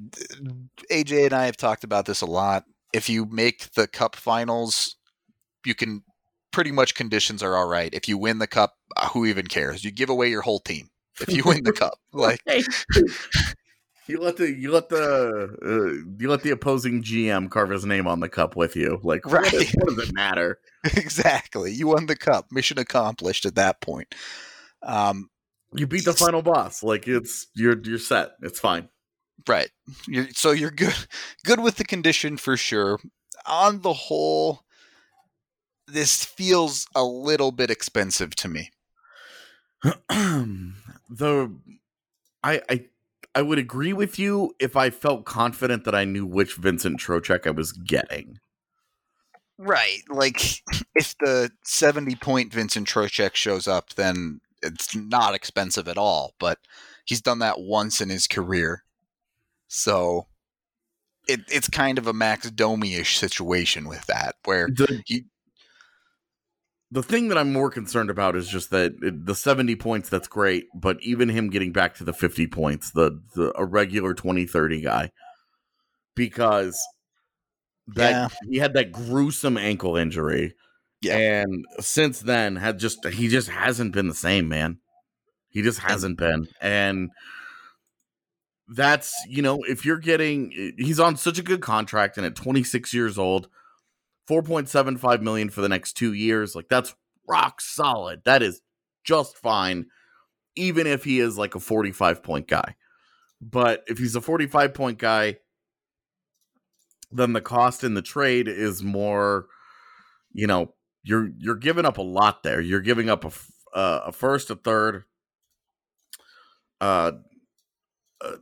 [0.91, 2.65] AJ and I have talked about this a lot.
[2.93, 4.97] If you make the Cup Finals,
[5.65, 6.03] you can
[6.53, 7.95] pretty much conditions are all right.
[7.95, 9.85] If you win the Cup, uh, who even cares?
[9.85, 10.89] You give away your whole team
[11.21, 11.95] if you win the Cup.
[12.13, 12.41] Like
[14.11, 18.07] you let the you let the uh, you let the opposing GM carve his name
[18.07, 19.01] on the cup with you.
[19.03, 19.53] Like, right.
[19.53, 20.59] what, what does it matter?
[20.85, 21.73] exactly.
[21.73, 22.51] You won the cup.
[22.51, 24.15] Mission accomplished at that point.
[24.83, 25.31] Um,
[25.75, 26.83] you beat the final boss.
[26.83, 28.33] Like it's you're you're set.
[28.43, 28.89] It's fine.
[29.49, 29.71] Right.
[30.07, 30.95] You're, so you're good
[31.45, 32.99] good with the condition for sure.
[33.47, 34.65] On the whole,
[35.87, 38.71] this feels a little bit expensive to me.
[40.09, 41.53] the
[42.43, 42.85] I I
[43.35, 47.47] I would agree with you if I felt confident that I knew which Vincent Trocheck
[47.47, 48.39] I was getting.
[49.59, 50.03] Right.
[50.09, 50.41] Like
[50.95, 56.59] if the 70 point Vincent Trocheck shows up, then it's not expensive at all, but
[57.05, 58.85] he's done that once in his career.
[59.69, 60.27] So
[61.29, 65.25] it, it's kind of a Max Domi-ish situation with that, where the, he.
[66.93, 70.27] The thing that I'm more concerned about is just that it, the 70 points, that's
[70.27, 74.45] great, but even him getting back to the 50 points, the, the a regular 20
[74.47, 75.13] 30 guy,
[76.17, 76.81] because
[77.87, 78.29] that yeah.
[78.49, 80.55] he had that gruesome ankle injury
[81.01, 81.17] yeah.
[81.17, 84.79] And since then had just he just hasn't been the same, man.
[85.49, 86.47] He just hasn't been.
[86.61, 87.11] And
[88.69, 92.93] that's, you know, if you're getting he's on such a good contract and at 26
[92.93, 93.49] years old,
[94.31, 96.95] 4.75 million for the next 2 years, like that's
[97.29, 98.23] rock solid.
[98.25, 98.61] That is
[99.05, 99.87] just fine
[100.57, 102.77] even if he is like a 45 point guy.
[103.41, 105.39] But if he's a 45 point guy,
[107.11, 109.47] then the cost in the trade is more,
[110.33, 112.61] you know, you're you're giving up a lot there.
[112.61, 113.31] You're giving up a
[113.77, 115.05] uh, a first, a third,
[116.81, 117.13] uh,
[118.21, 118.37] uh,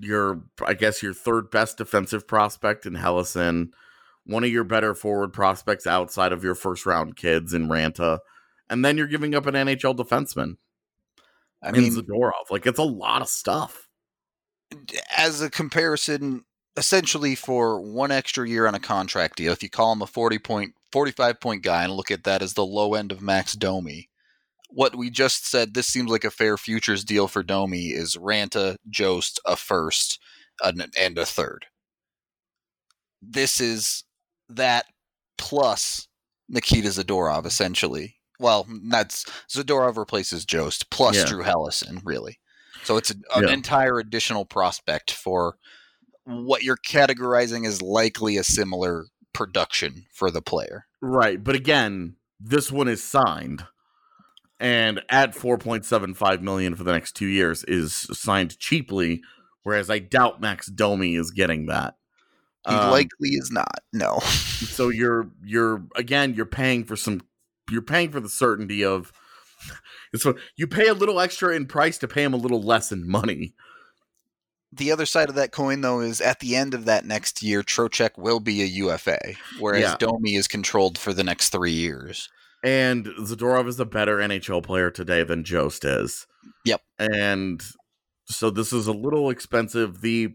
[0.00, 3.70] your I guess your third best defensive prospect in Helleson,
[4.24, 8.18] one of your better forward prospects outside of your first round kids in Ranta,
[8.68, 10.56] and then you're giving up an NHL defenseman.
[11.62, 12.50] I mean, Zadorov.
[12.50, 13.88] Like it's a lot of stuff.
[15.16, 16.44] As a comparison,
[16.76, 20.38] essentially for one extra year on a contract deal, if you call him a forty
[20.38, 24.08] point 45 point guy and look at that as the low end of Max Domi.
[24.68, 28.76] What we just said, this seems like a fair futures deal for Domi, is Ranta,
[28.88, 30.18] Jost, a first,
[30.62, 31.66] and a third.
[33.20, 34.04] This is
[34.56, 34.86] that
[35.38, 36.08] plus
[36.48, 38.16] Nikita Zadorov, essentially.
[38.38, 41.26] Well, that's Zadorov replaces Jost plus yeah.
[41.26, 42.38] Drew Helleson, really.
[42.84, 43.52] So it's a, an yeah.
[43.52, 45.56] entire additional prospect for
[46.24, 50.86] what you're categorizing as likely a similar production for the player.
[51.00, 51.42] Right.
[51.42, 53.66] But again, this one is signed
[54.58, 59.22] and at 4.75 million for the next 2 years is signed cheaply
[59.62, 61.94] whereas I doubt Max Domi is getting that.
[62.68, 63.80] He um, likely is not.
[63.92, 64.18] No.
[64.20, 67.22] so you're you're again you're paying for some
[67.70, 69.12] you're paying for the certainty of
[70.14, 73.08] so you pay a little extra in price to pay him a little less in
[73.08, 73.54] money
[74.72, 77.62] the other side of that coin, though, is at the end of that next year,
[77.62, 79.96] Trocheck will be a UFA, whereas yeah.
[79.98, 82.30] Domi is controlled for the next three years.
[82.64, 86.26] And Zadorov is a better NHL player today than Jost is.
[86.64, 86.80] Yep.
[86.98, 87.62] And
[88.26, 90.00] so this is a little expensive.
[90.00, 90.32] The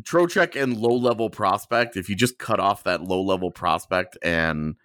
[0.00, 4.76] Trocheck and low level prospect, if you just cut off that low level prospect, and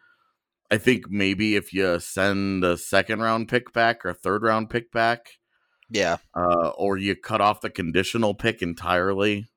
[0.70, 4.70] I think maybe if you send a second round pick back or a third round
[4.70, 5.40] pick back,
[5.90, 6.18] yeah.
[6.36, 9.48] Uh, or you cut off the conditional pick entirely.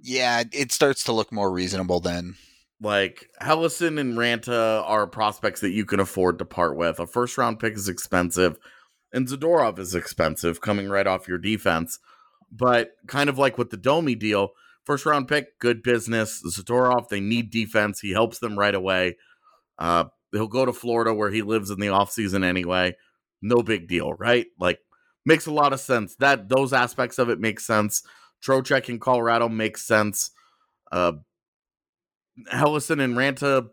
[0.00, 2.34] Yeah, it starts to look more reasonable then.
[2.80, 6.98] Like Helleson and Ranta are prospects that you can afford to part with.
[6.98, 8.58] A first round pick is expensive,
[9.12, 12.00] and Zadorov is expensive coming right off your defense.
[12.52, 14.50] But kind of like with the Domi deal,
[14.84, 16.42] first round pick, good business.
[16.46, 18.00] Zadorov, they need defense.
[18.00, 19.16] He helps them right away.
[19.78, 22.94] Uh, he'll go to Florida where he lives in the offseason anyway.
[23.40, 24.46] No big deal, right?
[24.60, 24.80] Like
[25.24, 26.14] makes a lot of sense.
[26.16, 28.02] That those aspects of it make sense.
[28.44, 30.30] Trocheck in Colorado makes sense.
[30.90, 31.12] Uh,
[32.52, 33.68] Helleson and Ranta,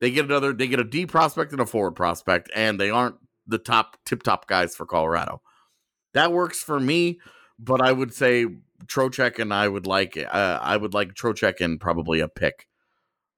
[0.00, 3.16] they get another, they get a D prospect and a forward prospect, and they aren't
[3.46, 5.42] the top tip top guys for Colorado.
[6.14, 7.20] That works for me,
[7.62, 8.46] but I would say
[8.86, 12.66] Trocheck and I would like, uh, I would like Trocheck and probably a pick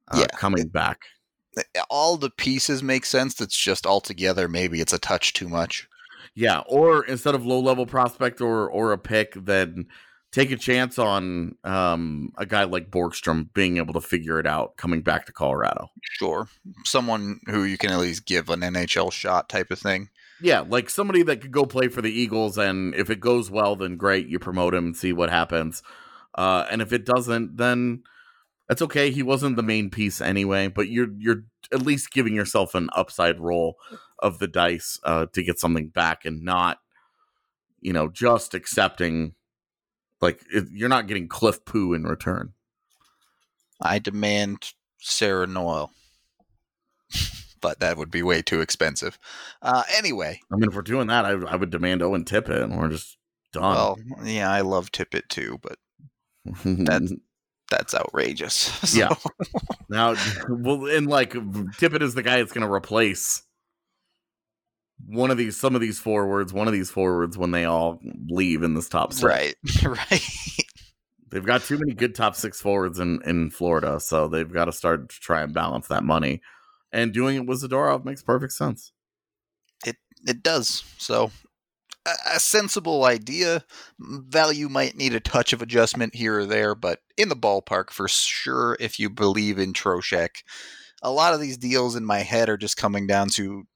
[0.09, 0.37] uh, Yeah.
[0.37, 1.01] coming back.
[1.91, 3.41] All the pieces make sense.
[3.41, 5.89] It's just altogether, maybe it's a touch too much.
[6.35, 9.87] Yeah, or instead of low level prospect or or a pick, then
[10.31, 14.79] take a chance on um, a guy like Borgstrom being able to figure it out
[14.79, 15.91] coming back to Colorado.
[16.01, 16.49] Sure.
[16.85, 20.09] Someone who you can at least give an NHL shot type of thing.
[20.43, 23.77] Yeah, like somebody that could go play for the Eagles, and if it goes well,
[23.77, 25.83] then great, you promote him and see what happens.
[26.35, 28.03] Uh, and if it doesn't, then
[28.69, 29.11] that's okay.
[29.11, 33.39] He wasn't the main piece anyway, but you're you're at least giving yourself an upside
[33.39, 33.77] roll
[34.19, 36.79] of the dice uh, to get something back, and not,
[37.81, 39.35] you know, just accepting.
[40.21, 42.53] Like it, you're not getting Cliff Poo in return.
[43.81, 45.93] I demand Sarah Noel.
[47.63, 49.19] but that would be way too expensive.
[49.63, 52.77] Uh, anyway, I mean, if we're doing that, I, I would demand Owen Tippett, and
[52.77, 53.17] we're just
[53.55, 53.75] done.
[53.75, 55.79] well, yeah, I love Tippett too, but
[56.65, 57.13] that's-
[57.71, 58.55] that's outrageous.
[58.87, 59.15] So- Yeah.
[59.89, 60.15] Now,
[60.51, 63.43] well, and like Tippett is the guy that's going to replace
[65.07, 67.99] one of these, some of these forwards, one of these forwards when they all
[68.29, 69.23] leave in this top six.
[69.25, 70.23] right, right.
[71.31, 74.73] They've got too many good top six forwards in in Florida, so they've got to
[74.73, 76.43] start to try and balance that money.
[76.93, 78.93] And doing it with Zadorov makes perfect sense.
[79.87, 80.85] It it does.
[80.99, 81.31] So,
[82.07, 83.65] a, a sensible idea.
[83.99, 88.09] Value might need a touch of adjustment here or there, but in the ballpark for
[88.09, 88.77] sure.
[88.79, 90.43] If you believe in Trocheck,
[91.03, 93.67] a lot of these deals in my head are just coming down to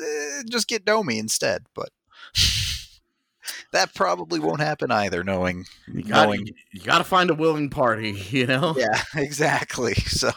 [0.00, 1.66] eh, just get Domi instead.
[1.74, 1.90] But
[3.72, 5.24] that probably won't happen either.
[5.24, 8.74] Knowing, You got knowing you got to find a willing party, you know.
[8.76, 9.94] yeah, exactly.
[9.94, 10.30] So,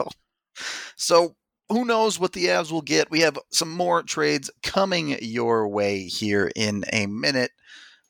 [0.95, 1.35] so
[1.69, 3.11] who knows what the Avs will get?
[3.11, 7.51] We have some more trades coming your way here in a minute.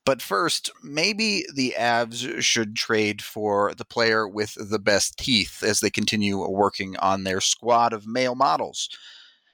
[0.05, 5.81] But first, maybe the Avs should trade for the player with the best teeth as
[5.81, 8.87] they continue working on their squad of male models.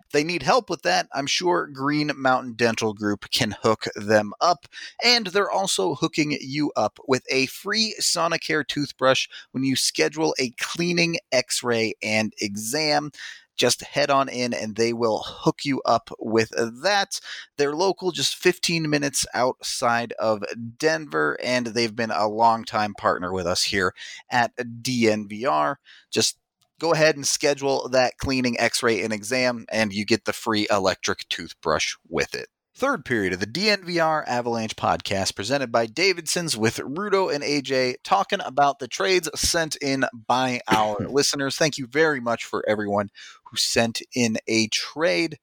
[0.06, 4.32] If they need help with that, I'm sure Green Mountain Dental Group can hook them
[4.42, 4.68] up.
[5.04, 10.52] And they're also hooking you up with a free Sonicare toothbrush when you schedule a
[10.60, 13.10] cleaning, x ray, and exam.
[13.56, 16.50] Just head on in and they will hook you up with
[16.84, 17.20] that.
[17.58, 20.44] They're local, just 15 minutes outside of
[20.78, 23.94] Denver, and they've been a longtime partner with us here
[24.30, 25.76] at DNVR.
[26.12, 26.38] Just
[26.80, 30.68] go ahead and schedule that cleaning, x ray, and exam, and you get the free
[30.70, 32.48] electric toothbrush with it.
[32.76, 38.40] Third period of the DNVR Avalanche podcast presented by Davidson's with Rudo and AJ talking
[38.44, 41.56] about the trades sent in by our listeners.
[41.56, 43.12] Thank you very much for everyone
[43.44, 45.38] who sent in a trade.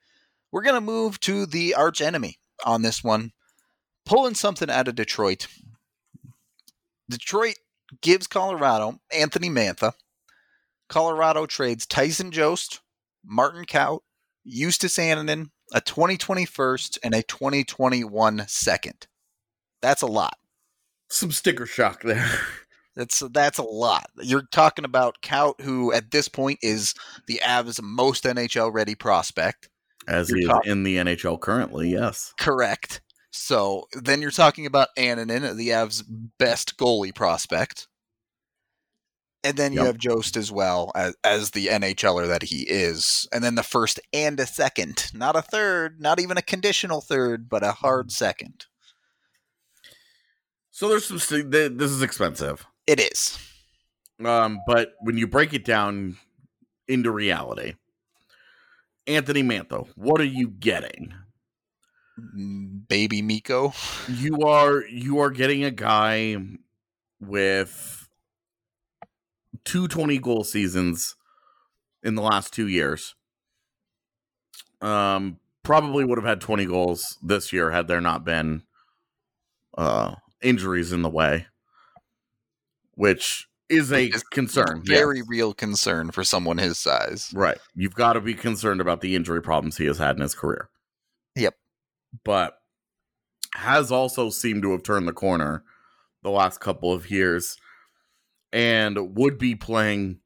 [0.51, 3.31] We're going to move to the arch enemy on this one,
[4.05, 5.47] pulling something out of Detroit.
[7.09, 7.59] Detroit
[8.01, 9.93] gives Colorado Anthony Mantha.
[10.89, 12.81] Colorado trades Tyson Jost,
[13.25, 14.01] Martin Kaut,
[14.45, 19.07] Justus Annunen, a 2020 first, and a 2021 second.
[19.83, 20.37] That's a lot.
[21.09, 22.29] Some sticker shock there.
[22.97, 24.11] That's that's a lot.
[24.21, 26.95] You're talking about Kaut, who at this point is
[27.29, 29.69] the Avs' most NHL ready prospect.
[30.09, 32.35] As You're he is in the NHL currently, yes.
[32.39, 33.01] Correct.
[33.31, 36.03] So then you're talking about Annunen, the Avs'
[36.39, 37.87] best goalie prospect.
[39.43, 43.27] And then you have Jost as well as, as the NHLer that he is.
[43.33, 45.11] And then the first and a second.
[45.15, 48.67] Not a third, not even a conditional third, but a hard second.
[50.71, 51.19] So there's some.
[51.19, 52.67] st- th- This is expensive.
[52.87, 53.39] It is.
[54.25, 56.19] Um, but when you break it down
[56.87, 57.75] into reality,
[59.07, 61.15] Anthony Mantha, what are you getting?
[62.37, 63.73] Mm, Baby Mikko.
[64.09, 66.37] You are you are getting a guy
[67.21, 68.00] with
[69.65, 71.17] two 20 goal seasons
[72.03, 73.15] in the last two years.
[74.81, 78.63] Um, probably would have had 20 goals this year had there not been
[79.77, 81.47] uh injuries in the way,
[82.95, 84.83] which is a concern.
[84.85, 85.27] Very yes.
[85.29, 87.31] real concern for someone his size.
[87.33, 87.59] Right.
[87.75, 90.69] You've got to be concerned about the injury problems he has had in his career.
[91.37, 91.55] Yep.
[92.25, 92.55] But
[93.55, 95.63] has also seemed to have turned the corner
[96.23, 97.57] the last couple of years
[98.53, 100.19] and would be playing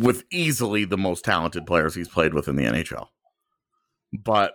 [0.00, 3.08] with easily the most talented players he's played with in the NHL.
[4.12, 4.54] But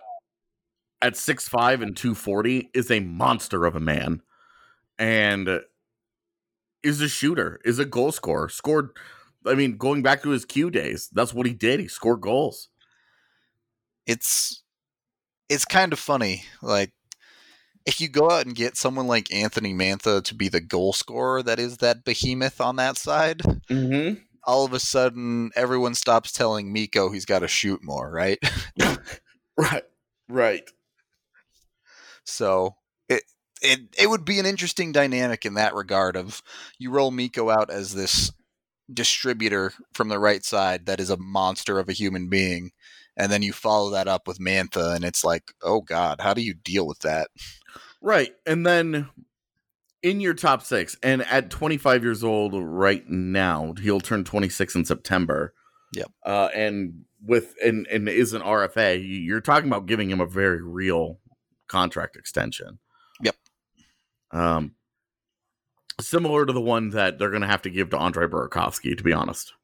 [1.02, 4.22] at 6'5 and 240 is a monster of a man.
[4.98, 5.60] And
[6.84, 8.48] is a shooter, is a goal scorer.
[8.48, 8.90] Scored,
[9.46, 11.80] I mean, going back to his Q days, that's what he did.
[11.80, 12.68] He scored goals.
[14.06, 14.62] It's
[15.48, 16.44] it's kind of funny.
[16.62, 16.92] Like
[17.86, 21.42] if you go out and get someone like Anthony Mantha to be the goal scorer
[21.42, 24.20] that is that behemoth on that side, Mm-hmm.
[24.44, 28.38] all of a sudden everyone stops telling Mikko he's got to shoot more, right?
[29.56, 29.84] Right.
[30.28, 30.68] Right.
[32.24, 32.76] So
[33.08, 33.22] it
[33.62, 36.42] it it would be an interesting dynamic in that regard of
[36.78, 38.30] you roll Mikko out as this
[38.92, 42.72] distributor from the right side that is a monster of a human being
[43.16, 46.42] and then you follow that up with Mantha and it's like, "Oh god, how do
[46.42, 47.28] you deal with that?"
[48.00, 48.32] Right.
[48.46, 49.08] And then
[50.02, 54.84] in your top six, and at 25 years old right now, he'll turn 26 in
[54.84, 55.54] September.
[55.94, 56.10] Yep.
[56.24, 60.62] Uh, and with and and is an RFA, you're talking about giving him a very
[60.62, 61.18] real
[61.68, 62.78] contract extension.
[63.22, 63.36] Yep.
[64.32, 64.74] Um,
[66.00, 69.02] similar to the one that they're going to have to give to Andre Burakovsky, to
[69.02, 69.54] be honest.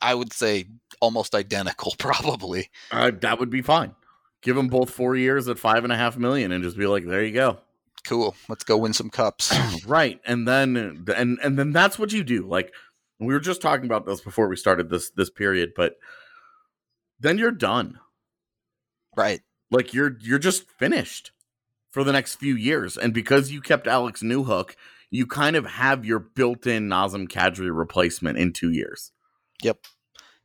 [0.00, 0.66] I would say
[1.00, 2.70] almost identical probably.
[2.90, 3.94] Uh, that would be fine.
[4.42, 7.04] Give them both four years at five and a half million, and just be like,
[7.04, 7.58] there you go.
[8.06, 8.36] Cool.
[8.48, 9.52] Let's go win some cups.
[9.86, 12.72] right and then and and then that's what you do like
[13.18, 15.96] we were just talking about this before we started this this period but
[17.20, 17.98] then you're done
[19.16, 19.40] right.
[19.70, 21.32] like you're you're just finished
[21.90, 24.74] for the next few years and because you kept alex newhook
[25.10, 29.12] you kind of have your built-in nazem kadri replacement in two years
[29.62, 29.78] Yep.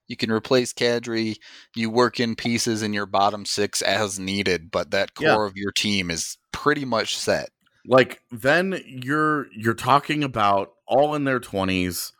[0.07, 1.37] You can replace Kadri.
[1.75, 5.45] You work in pieces in your bottom six as needed, but that core Yeah.
[5.47, 7.49] of your team is pretty much set.
[7.85, 12.13] like then you're you're talking about all in their 20s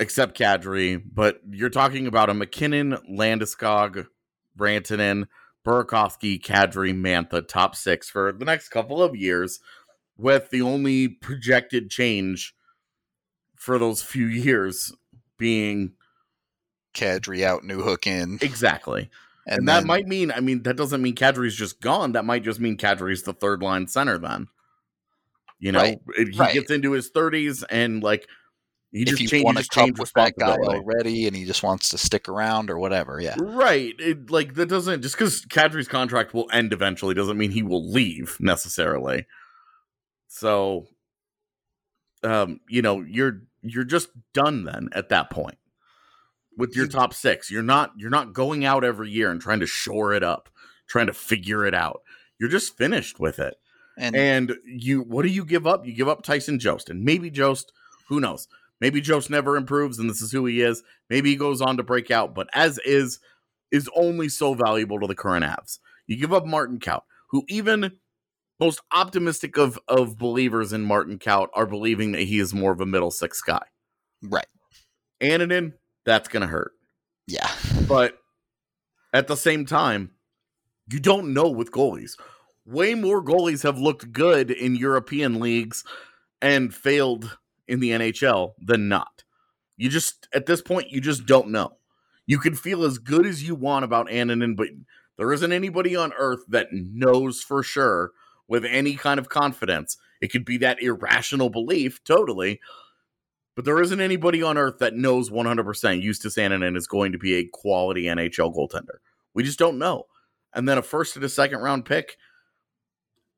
[0.00, 4.06] except Kadri, but you're talking about a MacKinnon, Landeskog,
[4.58, 5.26] Rantanen,
[5.66, 9.60] Burakovsky, Kadri, Mantha top 6 for the next couple of years
[10.16, 12.54] with the only projected change
[13.54, 14.92] for those few years
[15.38, 15.92] being
[16.94, 19.10] Kadri out, Newhook in, exactly.
[19.46, 22.12] and, And, that might mean, I mean, that doesn't mean Kadri's just gone.
[22.12, 24.48] That might just mean Kadri's the third line center then.
[25.58, 26.54] You know, Right, he right.
[26.54, 28.26] gets into his 30s and like
[28.90, 30.78] he if just want to change cup with that guy responsibility.
[30.80, 33.94] already, and he just wants to stick around or whatever, yeah, Right.
[33.98, 37.88] It, like that doesn't just because Kadri's contract will end eventually doesn't mean he will
[37.90, 39.26] leave necessarily.
[40.28, 40.88] So
[42.22, 45.58] um, you know, you're you're just done then at that point.
[46.56, 47.50] With your top six.
[47.50, 50.50] You're not you're not going out every year and trying to shore it up,
[50.86, 52.02] trying to figure it out.
[52.38, 53.54] You're just finished with it.
[53.96, 55.86] and, And you what do you give up?
[55.86, 56.90] You give up Tyson Jost.
[56.90, 57.72] And maybe Jost,
[58.08, 58.48] who knows?
[58.80, 60.82] Maybe Jost never improves and this is who he is.
[61.08, 63.18] Maybe he goes on to break out, but as is
[63.70, 65.78] is only so valuable to the current Avs.
[66.06, 67.92] You give up Martin Kaut, who even
[68.62, 72.80] most optimistic of of believers in Martin Kaut are believing that he is more of
[72.80, 73.62] a middle six guy.
[74.22, 74.46] right,
[75.20, 75.72] Annunen,
[76.06, 76.70] that's gonna hurt.
[77.26, 77.50] yeah,
[77.88, 78.18] But
[79.12, 80.12] at the same time,
[80.92, 82.12] you don't know with goalies.
[82.64, 85.82] Way more goalies have looked good in European leagues
[86.40, 87.36] and failed
[87.66, 89.24] in the NHL than not.
[89.76, 91.78] You just at this point you just don't know.
[92.26, 94.68] You can feel as good as you want about Annunen, but
[95.18, 98.12] there isn't anybody on earth that knows for sure
[98.52, 99.96] with any kind of confidence.
[100.20, 102.60] It could be that irrational belief, totally.
[103.56, 107.36] But there isn't anybody on earth that knows 100% Justus Annunen is going to be
[107.36, 108.98] a quality NHL goaltender.
[109.32, 110.04] We just don't know.
[110.52, 112.18] And then a first and a second round pick.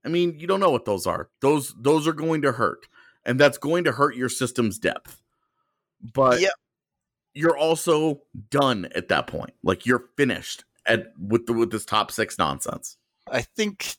[0.04, 1.28] I mean, you don't know what those are.
[1.40, 2.88] Those those are going to hurt.
[3.24, 5.22] And that's going to hurt your system's depth.
[6.02, 6.54] But Yep.
[7.34, 9.54] you're also done at that point.
[9.62, 12.96] Like you're finished at with the with this top 6 nonsense.
[13.30, 13.96] I think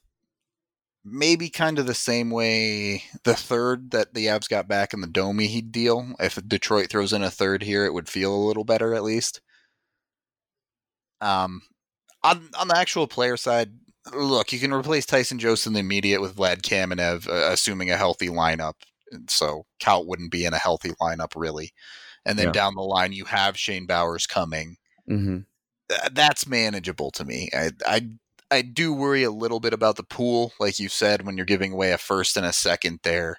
[1.05, 5.07] maybe kind of the same way the third that the Avs got back in the
[5.07, 6.13] Domi Heat deal.
[6.19, 9.39] If Detroit throws in a third here, it would feel a little better at least.
[11.21, 11.61] Um,
[12.23, 13.71] on on the actual player side,
[14.13, 17.97] look, you can replace Tyson Jost in the immediate with Vlad Kamenev, uh, assuming a
[17.97, 18.73] healthy lineup.
[19.29, 21.71] So Kaut wouldn't be in a healthy lineup really.
[22.25, 22.51] And then Yeah.
[22.51, 24.77] down the line, you have Shane Bowers coming
[25.09, 25.39] Mm-hmm.
[26.13, 27.49] that's manageable to me.
[27.53, 28.09] I, I
[28.51, 31.73] I do worry a little bit about the pool, like you said, when you're giving
[31.73, 33.37] away a first and a second there.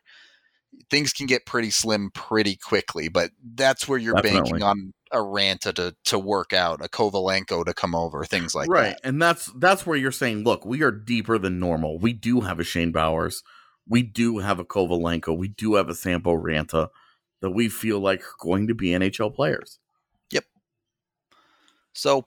[0.90, 5.72] Things can get pretty slim pretty quickly, but that's where you're banking on a Ranta
[5.74, 8.82] to to work out, a Kovalenko to come over, things like right.
[8.82, 8.88] that.
[8.88, 8.96] Right.
[9.04, 11.98] And that's that's where you're saying, look, we are deeper than normal.
[11.98, 13.42] We do have a Shane Bowers.
[13.88, 15.36] We do have a Kovalenko.
[15.36, 16.88] We do have a Sampo Ranta
[17.40, 19.78] that we feel like are going to be NHL players.
[20.30, 20.44] Yep.
[21.92, 22.26] So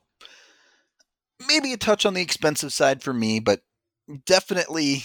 [1.47, 3.61] maybe a touch on the expensive side for me, but
[4.25, 5.03] definitely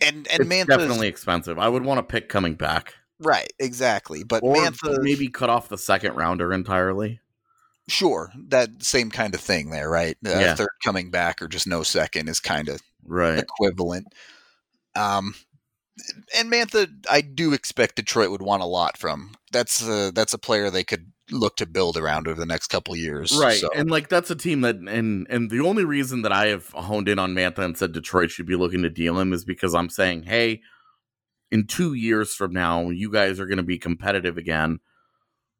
[0.00, 1.58] and and it's Mantha's definitely expensive.
[1.58, 2.94] I would want to pick coming back.
[3.18, 4.24] Right, exactly.
[4.24, 7.20] But or Mantha, maybe cut off the second rounder entirely.
[7.88, 10.16] sure, that same kind of thing there, right?
[10.26, 10.54] Uh, Yeah.
[10.54, 13.38] Third coming back or just no second is kind of Right.
[13.38, 14.08] equivalent.
[14.94, 15.34] Um,
[16.36, 19.34] and Mantha, I do expect Detroit would want a lot from.
[19.52, 22.96] That's a, that's a player they could look to build around over the next couple
[22.96, 23.36] years.
[23.36, 23.58] Right.
[23.58, 26.68] So, And like that's a team that and and the only reason that I have
[26.68, 29.74] honed in on Mantha and said Detroit should be looking to deal him is because
[29.74, 30.62] I'm saying, hey,
[31.50, 34.78] in two years from now, you guys are gonna be competitive again.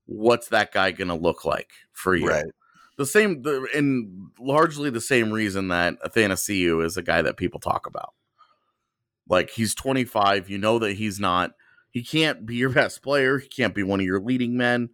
[0.07, 2.29] What's that guy gonna look like for you?
[2.29, 2.47] right.
[2.97, 7.61] The same the and largely the same reason that Athanasiu is a guy that people
[7.61, 8.15] talk about.
[9.29, 11.53] Like he's 25, you know that he's not
[11.91, 14.91] he can't be your best player, he can't be one of your leading men.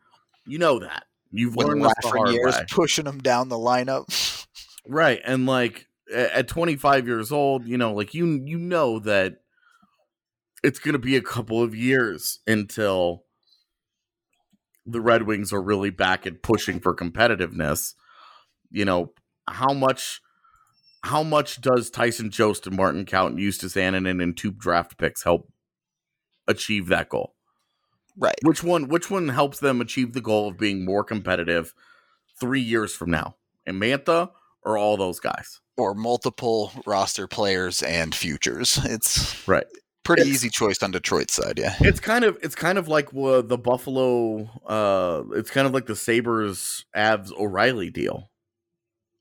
[0.46, 1.04] You know that.
[1.30, 2.66] You've learned this the hard Lafreniere's way.
[2.70, 4.06] pushing him down the lineup.
[4.84, 5.20] Right.
[5.24, 9.36] And like at 25 years old, you know, like you you know that
[10.62, 13.22] it's going to be a couple of years until
[14.84, 17.94] the Red Wings are really back at pushing for competitiveness.
[18.70, 19.12] You know,
[19.48, 20.20] how much
[21.04, 25.24] how much does Tyson Jost and Martin Kaut and Justus Annunen and two draft picks
[25.24, 25.50] help
[26.46, 27.34] achieve that goal?
[28.16, 28.34] Right.
[28.42, 31.74] Which one which one helps them achieve the goal of being more competitive
[32.40, 33.36] 3 years from now?
[33.66, 34.30] And Mantha
[34.64, 35.60] or all those guys?
[35.76, 38.78] Or multiple roster players and futures.
[38.84, 39.64] It's Right.
[40.04, 41.76] pretty It's- easy choice on Detroit's side, yeah.
[41.80, 45.86] It's kind of it's kind of like uh, the Buffalo uh it's kind of like
[45.86, 48.30] the Sabres Avs O'Reilly deal.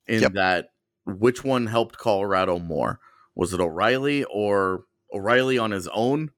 [0.08, 0.34] In Yep.
[0.34, 0.70] that
[1.06, 3.00] which one helped Colorado more?
[3.36, 6.32] Was it O'Reilly or O'Reilly on his own?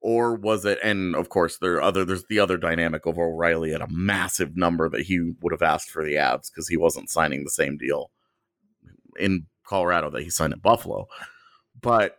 [0.00, 3.74] Or was it and of course there are other there's the other dynamic of O'Reilly
[3.74, 7.10] at a massive number that he would have asked for the Avs because he wasn't
[7.10, 8.10] signing the same deal
[9.18, 11.06] in Colorado that he signed in Buffalo.
[11.78, 12.18] But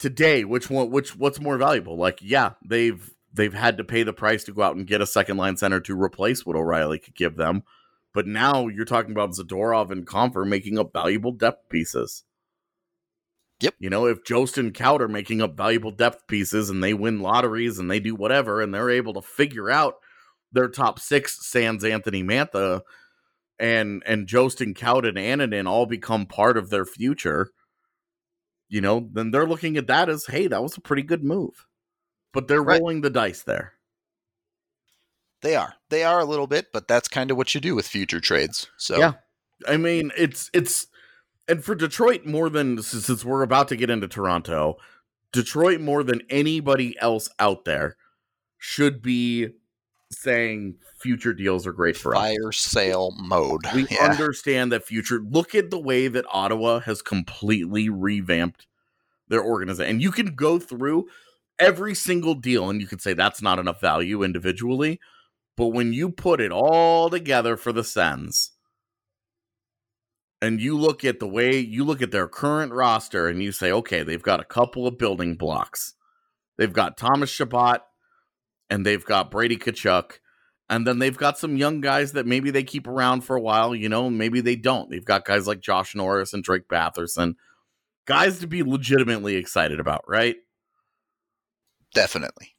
[0.00, 1.96] today which one which what's more valuable?
[1.96, 5.06] Like yeah they've they've had to pay the price to go out and get a
[5.06, 7.62] second line center to replace what o'reilly could give them.
[8.12, 12.24] But now you're talking about zadorov and Compher making up valuable depth pieces
[13.60, 13.74] Yep.
[13.80, 17.78] you know if jost and are making up valuable depth pieces and they win lotteries
[17.78, 19.94] and they do whatever and they're able to figure out
[20.52, 22.82] their top six sans anthony mantha
[23.58, 27.50] and and jost and and Annunen all become part of their future
[28.68, 31.66] you know, then they're looking at that as, hey, that was a pretty good move.
[32.32, 32.78] But they're Right.
[32.80, 33.72] rolling the dice there.
[35.40, 35.74] They are.
[35.88, 38.68] They are a little bit, but that's kind of what you do with future trades.
[38.76, 39.12] So Yeah.
[39.66, 40.86] I mean, it's it's
[41.48, 44.76] and for Detroit more than since we're about to get into Toronto,
[45.32, 47.96] Detroit more than anybody else out there
[48.58, 49.48] should be
[50.10, 52.20] saying future deals are great for us.
[52.20, 53.62] fire sale mode.
[53.74, 54.10] We yeah.
[54.10, 55.20] understand that future.
[55.20, 58.66] Look at the way that Ottawa has completely revamped
[59.28, 59.90] their organization.
[59.90, 61.08] And you can go through
[61.58, 65.00] every single deal and you can say that's not enough value individually.
[65.56, 68.52] But when you put it all together for the Sens,
[70.40, 73.72] and you look at the way you look at their current roster and you say,
[73.72, 75.94] okay, they've got a couple of building blocks.
[76.56, 77.80] They've got Thomas Chabot
[78.70, 80.18] and they've got Brady Tkachuk.
[80.70, 83.74] And then they've got some young guys that maybe they keep around for a while,
[83.74, 84.90] you know, maybe they don't.
[84.90, 87.36] They've got guys like Josh Norris and Drake Batherson,
[88.06, 90.36] guys to be legitimately excited about, right?
[91.94, 92.54] Definitely.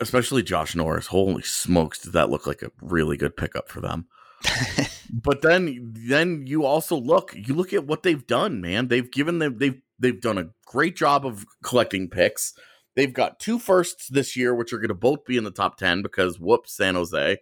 [0.00, 1.08] Especially Josh Norris.
[1.08, 4.06] Holy smokes, did that look like a really good pickup for them?
[5.12, 8.88] but then then you also look you look at what they've done man.
[8.88, 12.54] They've given them they've they've done a great job of collecting picks.
[12.94, 15.76] They've got two firsts this year which are going to both be in the top
[15.78, 17.38] 10 because whoops san jose.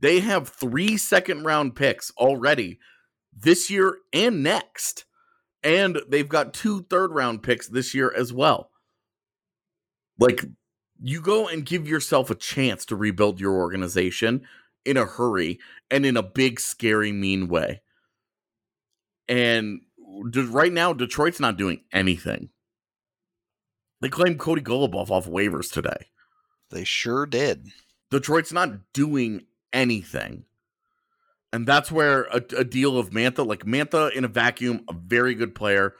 [0.00, 2.78] They have three second round picks already
[3.36, 5.04] this year and next.
[5.62, 8.70] And they've got two third round picks this year as well.
[10.18, 10.44] Like
[11.00, 14.46] you go and give yourself a chance to rebuild your organization
[14.84, 15.58] in a hurry
[15.90, 17.82] and in a big, scary, mean way.
[19.28, 19.80] And
[20.34, 22.50] right now, Detroit's not doing anything.
[24.00, 26.06] They claimed Cody Goloubef off waivers today.
[26.70, 27.68] they sure did.
[28.10, 30.44] Detroit's not doing anything.
[31.52, 35.34] And that's where a, a deal of Mantha, like Mantha in a vacuum, a very
[35.34, 35.94] good player.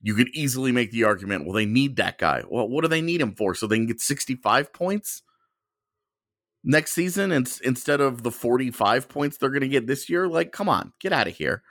[0.00, 2.42] You could easily make the argument, well, they need that guy.
[2.48, 3.54] Well, what do they need him for?
[3.54, 5.22] So they can get 65 points
[6.66, 10.28] next season and, instead of the 45 points they're going to get this year?
[10.28, 11.62] Like, come on, get out of here.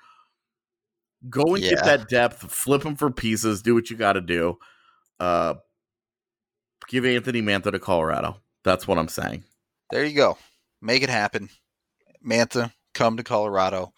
[1.30, 4.58] Go and get that depth, flip them for pieces, do what you got to do.
[5.20, 5.56] Uh,
[6.88, 8.38] give Anthony Mantha to Colorado.
[8.64, 9.43] That's what I'm saying.
[9.91, 10.38] There you go.
[10.82, 11.50] Make it happen.
[12.26, 13.93] Mantha, come to Colorado.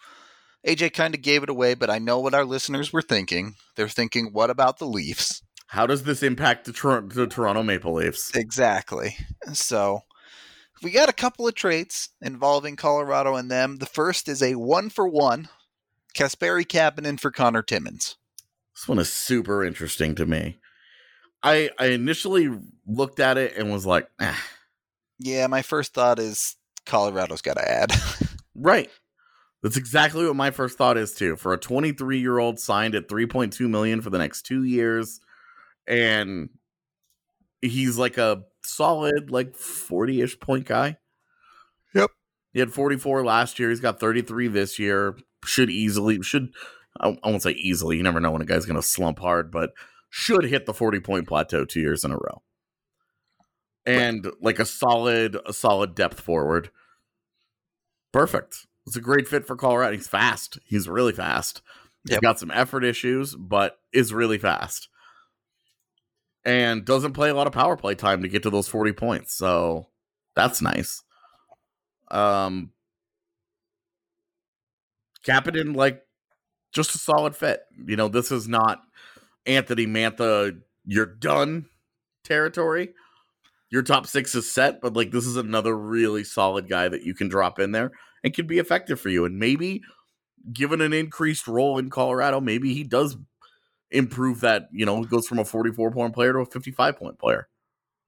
[0.66, 3.54] AJ kind of gave it away, but I know what our listeners were thinking.
[3.76, 5.42] They're thinking, what about the Leafs?
[5.68, 8.34] how does this impact the, Tor- the Toronto Maple Leafs?
[8.34, 9.16] Exactly.
[9.52, 10.00] So
[10.82, 13.76] we got a couple of traits involving Colorado and them.
[13.76, 15.48] The first is a one for one
[16.14, 18.16] Kasperi Kapanen for Conor Timmins.
[18.74, 20.56] This one is super interesting to me.
[21.42, 22.48] I I initially
[22.86, 24.34] looked at it and was like, eh.
[25.18, 26.56] Yeah, my first thought is
[26.86, 27.92] Colorado's got to add.
[28.54, 28.90] right.
[29.62, 31.36] That's exactly what my first thought is too.
[31.36, 35.20] For a 23 year old signed at 3.2 million for the next two years,
[35.86, 36.50] and
[37.60, 38.44] he's like a
[38.78, 40.96] solid like 40-ish point guy.
[41.94, 42.10] Yep.
[42.52, 43.70] He had 44 last year.
[43.70, 45.18] He's got 33 this year.
[45.44, 46.50] Should easily should
[47.00, 47.96] I, I won't say easily.
[47.96, 49.72] You never know when a guy's going to slump hard, but
[50.10, 52.42] should hit the 40 point plateau two years in a row.
[53.84, 54.34] And right.
[54.40, 56.70] like a solid a solid depth forward.
[58.12, 58.66] Perfect.
[58.86, 59.96] It's a great fit for Colorado.
[59.96, 60.58] He's fast.
[60.64, 61.62] He's really fast.
[62.04, 62.22] He's yep.
[62.22, 64.88] got some effort issues, but is really fast
[66.48, 69.34] and doesn't play a lot of power play time to get to those 40 points.
[69.34, 69.88] So
[70.34, 71.02] that's nice.
[72.10, 72.72] Um
[75.26, 76.02] Kapanen, like
[76.72, 77.60] just a solid fit.
[77.86, 78.80] You know, this is not
[79.44, 81.66] Anthony Mantha, you're done
[82.24, 82.94] territory.
[83.68, 87.14] Your top six is set, but like this is another really solid guy that you
[87.14, 87.92] can drop in there
[88.24, 89.26] and can be effective for you.
[89.26, 89.82] And maybe
[90.50, 93.18] given an increased role in Colorado, maybe he does
[93.90, 97.48] improve that, you know, goes from a 44 point player to a 55 point player.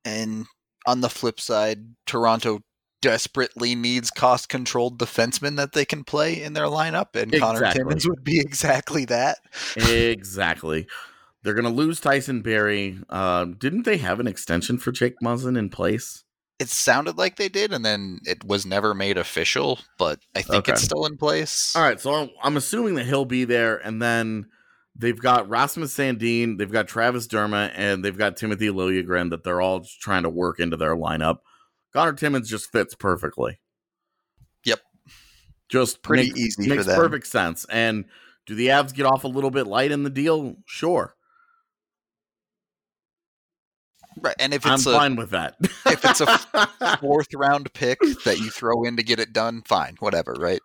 [0.05, 0.47] And
[0.87, 2.61] on the flip side, Toronto
[3.03, 7.41] desperately needs cost controlled defensemen that they can play in their lineup, and exactly.
[7.41, 9.39] Conor Timmins would be exactly that.
[9.77, 10.87] exactly.
[11.43, 12.99] They're going to lose Tyson Barrie.
[13.09, 16.25] Uh, didn't they have an extension for Jake Muzzin in place?
[16.59, 20.65] It sounded like they did, and then it was never made official, but I think
[20.65, 20.73] okay.
[20.73, 21.75] it's still in place.
[21.75, 24.47] All right, so I'm assuming that he'll be there, and then
[24.97, 29.61] they've got Rasmus Sandin, they've got Travis Dermott, and they've got Timothy Liljegren that they're
[29.61, 31.39] all trying to work into their lineup.
[31.93, 33.61] Conor Timmins just fits perfectly.
[34.65, 34.81] Yep.
[35.69, 37.67] Just pretty makes, easy makes perfect sense.
[37.71, 38.05] And
[38.47, 40.57] do the Avs get off a little bit light in the deal?
[40.67, 41.15] Sure.
[44.21, 45.55] Right, and if it's I'm a, fine with that.
[45.61, 49.97] if it's a fourth round pick that you throw in to get it done, fine,
[50.01, 50.61] whatever, right?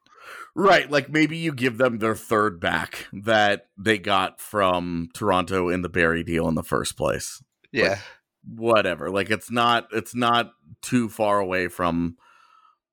[0.57, 5.81] Right, like maybe you give them their third back that they got from Toronto in
[5.81, 7.43] the Barrie deal in the first place.
[7.73, 7.89] Yeah.
[7.89, 7.99] Like,
[8.47, 9.09] whatever.
[9.09, 12.15] Like it's not it's not too far away from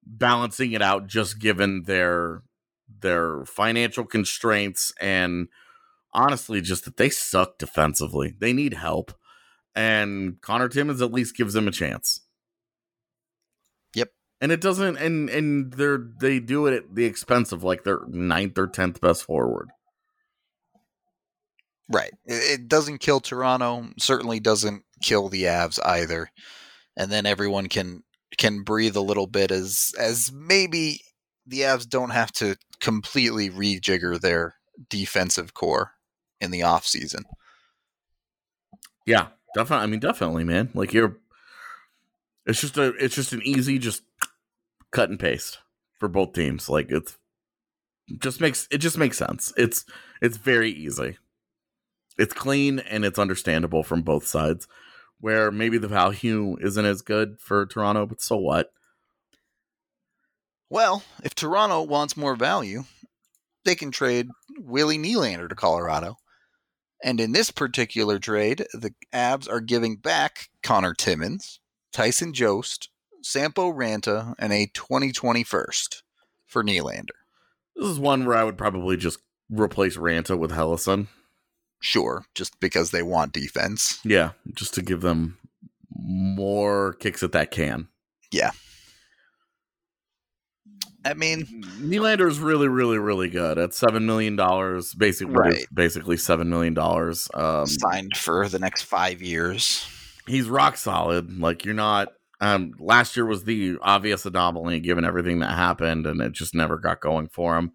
[0.05, 2.43] balancing it out just given their
[3.01, 5.47] their financial constraints and
[6.13, 8.35] honestly just that they suck defensively.
[8.41, 9.13] They need help.
[9.75, 12.21] And Conor Timmins at least gives them a chance.
[14.43, 18.01] And it doesn't and and they're they do it at the expense of like their
[18.09, 19.71] ninth or tenth best forward.
[21.89, 22.13] Right.
[22.27, 26.31] It doesn't kill Toronto, certainly doesn't kill the Avs either.
[26.97, 28.03] And then everyone can
[28.37, 31.01] can breathe a little bit as as maybe
[31.47, 34.57] the Avs don't have to completely rejigger their
[34.89, 35.93] defensive core
[36.41, 37.25] in the off season.
[39.07, 39.85] Yeah, definitely.
[39.85, 40.71] I mean, definitely, man.
[40.75, 41.19] Like you're,
[42.47, 44.03] it's just a, it's just an easy, just
[44.93, 45.59] cut and paste
[45.99, 46.69] for both teams.
[46.69, 47.19] Like it's
[48.19, 49.53] just makes it just makes sense.
[49.57, 49.85] It's
[50.21, 51.19] it's very easy.
[52.19, 54.69] It's clean and it's understandable from both sides
[55.19, 58.73] where maybe the value isn't as good for Toronto, but so what?
[60.69, 62.85] Well, if Toronto wants more value,
[63.65, 64.29] they can trade
[64.59, 66.17] Willie Nylander to Colorado.
[67.05, 71.61] And in this particular trade, the Avs are giving back Conor Timmins,
[71.93, 72.89] Tyson Jost,
[73.23, 76.03] Sampo Ranta, and a 2020 first
[76.47, 77.11] for Nylander.
[77.77, 79.19] This is one where I would probably just
[79.51, 81.09] replace Ranta with Helleson.
[81.81, 83.99] Sure, just because they want defense.
[84.05, 85.39] Yeah, just to give them
[85.91, 87.89] more kicks at that can.
[88.31, 88.53] Yeah.
[91.05, 91.45] I mean,
[91.81, 94.95] Nylander is really, really, really good at seven million dollars.
[94.95, 95.67] Basically, right.
[95.75, 97.29] basically seven million dollars.
[97.35, 99.85] Um, Signed for the next five years.
[100.29, 101.41] He's rock solid.
[101.41, 102.13] Like you're not.
[102.43, 106.77] Um, last year was the obvious anomaly, given everything that happened, and it just never
[106.77, 107.73] got going for him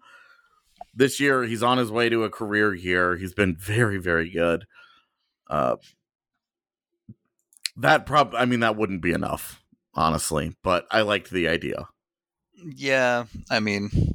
[0.98, 3.16] this year he's on his way to a career year.
[3.16, 4.66] He's been very, very good.
[5.48, 5.76] Uh,
[7.76, 9.62] that prob I mean that wouldn't be enough,
[9.94, 11.88] honestly, but I liked the idea.
[12.62, 14.14] Yeah, I mean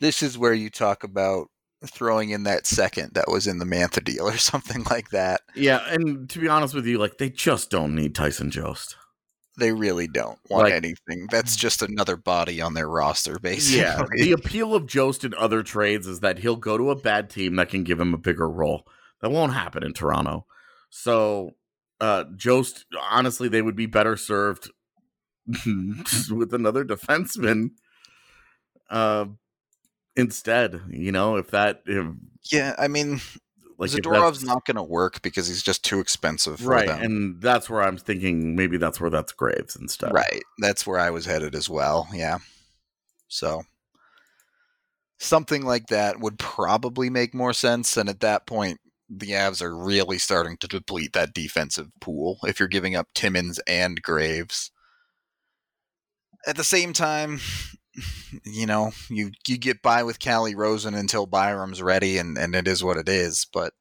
[0.00, 1.48] this is where you talk about
[1.86, 5.42] throwing in that second that was in the Mantha deal or something like that.
[5.54, 8.96] Yeah, and to be honest with you, like they just don't need Tyson Jost.
[9.60, 11.28] They really don't want like, anything.
[11.30, 13.82] That's just another body on their roster, basically.
[13.82, 14.04] Yeah.
[14.10, 17.56] The appeal of Jost in other trades is that he'll go to a bad team
[17.56, 18.86] that can give him a bigger role.
[19.20, 20.46] That won't happen in Toronto.
[20.88, 21.50] So,
[22.00, 24.70] uh, Jost, honestly, they would be better served
[25.46, 27.72] with another defenseman
[28.88, 29.26] uh,
[30.16, 30.80] instead.
[30.88, 32.06] You know, if that, if,
[32.50, 33.20] Yeah, I mean,
[33.80, 37.02] like, Zadorov's not going to work because he's just too expensive for right, them.
[37.02, 40.12] and that's where I'm thinking maybe that's where that's Graves instead.
[40.12, 40.42] Right.
[40.58, 42.06] That's where I was headed as well.
[42.12, 42.38] Yeah.
[43.28, 43.62] So
[45.18, 47.96] something like that would probably make more sense.
[47.96, 52.60] And at that point, the Avs are really starting to deplete that defensive pool if
[52.60, 54.70] you're giving up Timmins and Graves.
[56.46, 57.40] At the same time,
[58.44, 62.68] you know, you you get by with Calle Rosen until Byram's ready and, and it
[62.68, 63.72] is what it is, but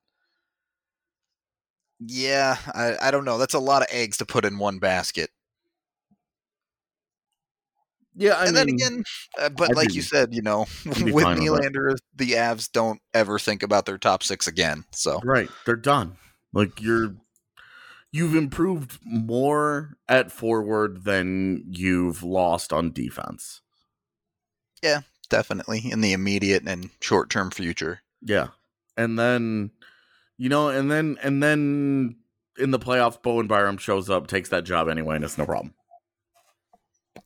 [1.99, 3.37] yeah, I, I don't know.
[3.37, 5.29] That's a lot of eggs to put in one basket.
[8.15, 9.03] Yeah, I and mean, then again,
[9.39, 11.39] uh, but I'd like be- you said, you know, with fine with.
[11.39, 14.83] Nylander, the Avs don't ever think about their top six again.
[14.91, 16.17] So right, they're done.
[16.51, 17.15] Like you're,
[18.11, 23.61] you've improved more at forward than you've lost on defense.
[25.29, 28.01] Definitely in the immediate and short term future.
[28.21, 28.47] Yeah.
[28.97, 29.71] And then,
[30.37, 32.17] you know, and then, and then
[32.57, 35.73] in the playoffs, Bowen Byram shows up, takes that job anyway, and it's no problem.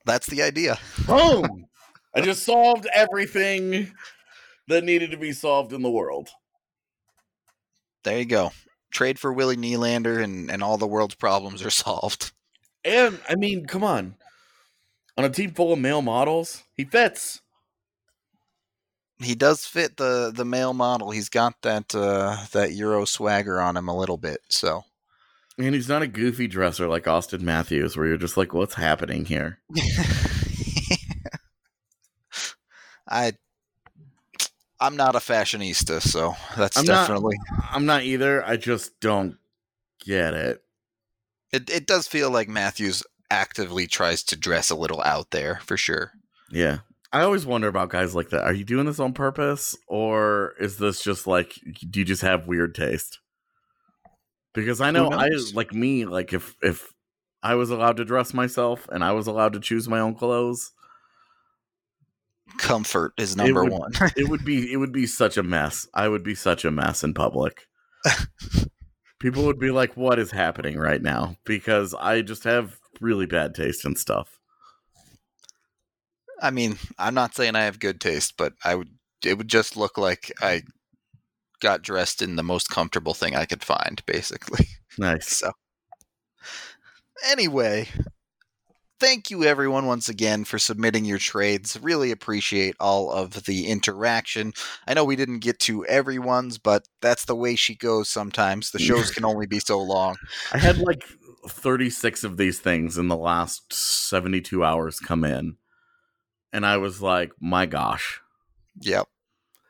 [0.05, 0.77] That's the idea.
[1.07, 1.65] Boom!
[2.15, 3.91] I just solved everything
[4.67, 6.29] that needed to be solved in the world.
[8.03, 8.51] There you go.
[8.91, 12.31] Trade for Willie Nylander, and and all the world's problems are solved.
[12.85, 14.15] And, I mean, come on.
[15.17, 17.41] On a team full of male models, he fits.
[19.19, 21.11] He does fit the the male model.
[21.11, 24.39] He's got that uh, that Euro swagger on him a little bit.
[24.49, 24.83] So
[25.57, 29.25] And he's not a goofy dresser like Auston Matthews, where you're just like, what's happening
[29.25, 29.59] here?
[33.07, 33.33] I
[34.79, 37.37] I'm not a fashionista, so that's I'm not- definitely
[37.71, 38.43] I'm not either.
[38.45, 39.37] I just don't
[40.03, 40.61] get it.
[41.51, 41.69] it.
[41.69, 46.11] It does feel like Matthews actively tries to dress a little out there for sure.
[46.51, 46.79] Yeah.
[47.13, 48.43] I always wonder about guys like that.
[48.43, 51.53] Are you doing this on purpose or is this just like
[51.89, 53.19] do you just have weird taste?
[54.53, 56.91] Because I know I like me like if if
[57.43, 60.71] I was allowed to dress myself and I was allowed to choose my own clothes,
[62.57, 63.91] Comfort is number would- one.
[64.17, 65.87] it would be it would be such a mess.
[65.93, 67.61] I would be such a mess in public.
[69.19, 73.55] People would be like what is happening right now because I just have really bad
[73.55, 74.39] taste in stuff.
[76.43, 78.89] I mean, I'm not saying I have good taste, but I would.
[79.25, 80.63] It would just look like I
[81.61, 84.67] got dressed in the most comfortable thing I could find, basically.
[84.99, 85.37] Nice.
[85.37, 85.51] So,
[87.27, 87.87] anyway,
[88.99, 91.79] thank you everyone once again for submitting your trades.
[91.81, 94.53] Really appreciate all of the interaction.
[94.87, 98.69] I know we didn't get to everyone's, but that's the way she goes sometimes.
[98.69, 100.15] The shows can only be so long.
[100.53, 101.03] I had like
[101.49, 105.57] 36 of these things in the last 72 hours come in.
[106.53, 108.21] And I was like, my gosh.
[108.81, 109.07] Yep.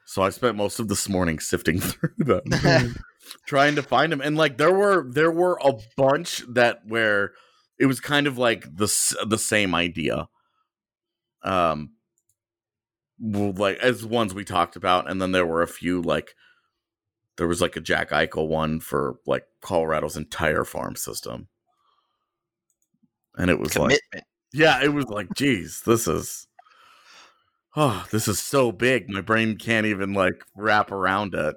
[0.05, 2.95] So I spent most of this morning sifting through them,
[3.47, 4.21] trying to find them.
[4.21, 7.31] And like there were there were a bunch that where
[7.79, 8.93] it was kind of like the
[9.25, 10.27] the same idea.
[11.41, 11.93] Um
[13.19, 16.35] like as ones we talked about, and then there were a few like
[17.37, 21.47] there was like a Jack Eichel one for like Colorado's entire farm system.
[23.35, 24.25] And it was like Commitment.
[24.53, 26.47] yeah, it was like, geez, this is
[27.75, 29.09] oh, this is so big.
[29.09, 31.55] My brain can't even like wrap around it.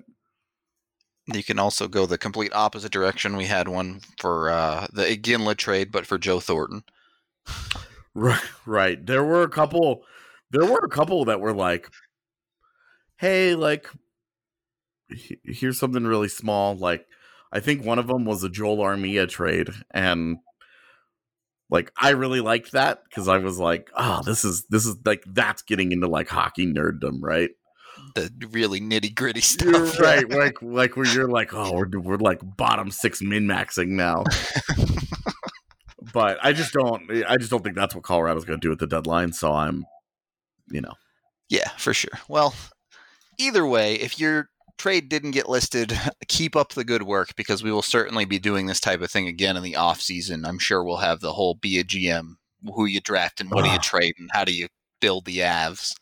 [1.33, 3.37] You can also go the complete opposite direction.
[3.37, 6.85] We had one for uh, the Iginla trade, but for Joe Thornton.
[8.14, 9.05] Right, right.
[9.05, 10.03] There were a couple.
[10.51, 11.91] There were a couple that were like,
[13.19, 13.89] "Hey, like,
[15.45, 17.07] here's something really small." Like,
[17.53, 20.39] I think one of them was a Joel Armia trade, and
[21.71, 25.25] like, I really liked that because I was like, "Oh, this is this is like
[25.27, 27.51] that's getting into like hockey nerddom, right?"
[28.14, 29.67] The really nitty gritty stuff.
[29.99, 33.89] You're right, like like where you're like, "Oh, we're we're like bottom six min maxing
[33.89, 34.25] now."
[36.12, 37.11] but I just don't.
[37.27, 39.33] I just don't think that's what Colorado's going to do at the deadline.
[39.33, 39.87] So I'm,
[40.71, 40.93] you know.
[41.49, 42.19] Yeah, for sure.
[42.29, 42.55] Well,
[43.39, 45.99] either way, if your trade didn't get listed,
[46.29, 49.27] keep up the good work because we will certainly be doing this type of thing
[49.27, 50.45] again in the off season.
[50.45, 52.37] I'm sure we'll have the whole be a GM,
[52.74, 53.83] who you draft and what do you Ugh.
[53.83, 54.68] trade and how do you
[55.01, 55.95] build the Avs.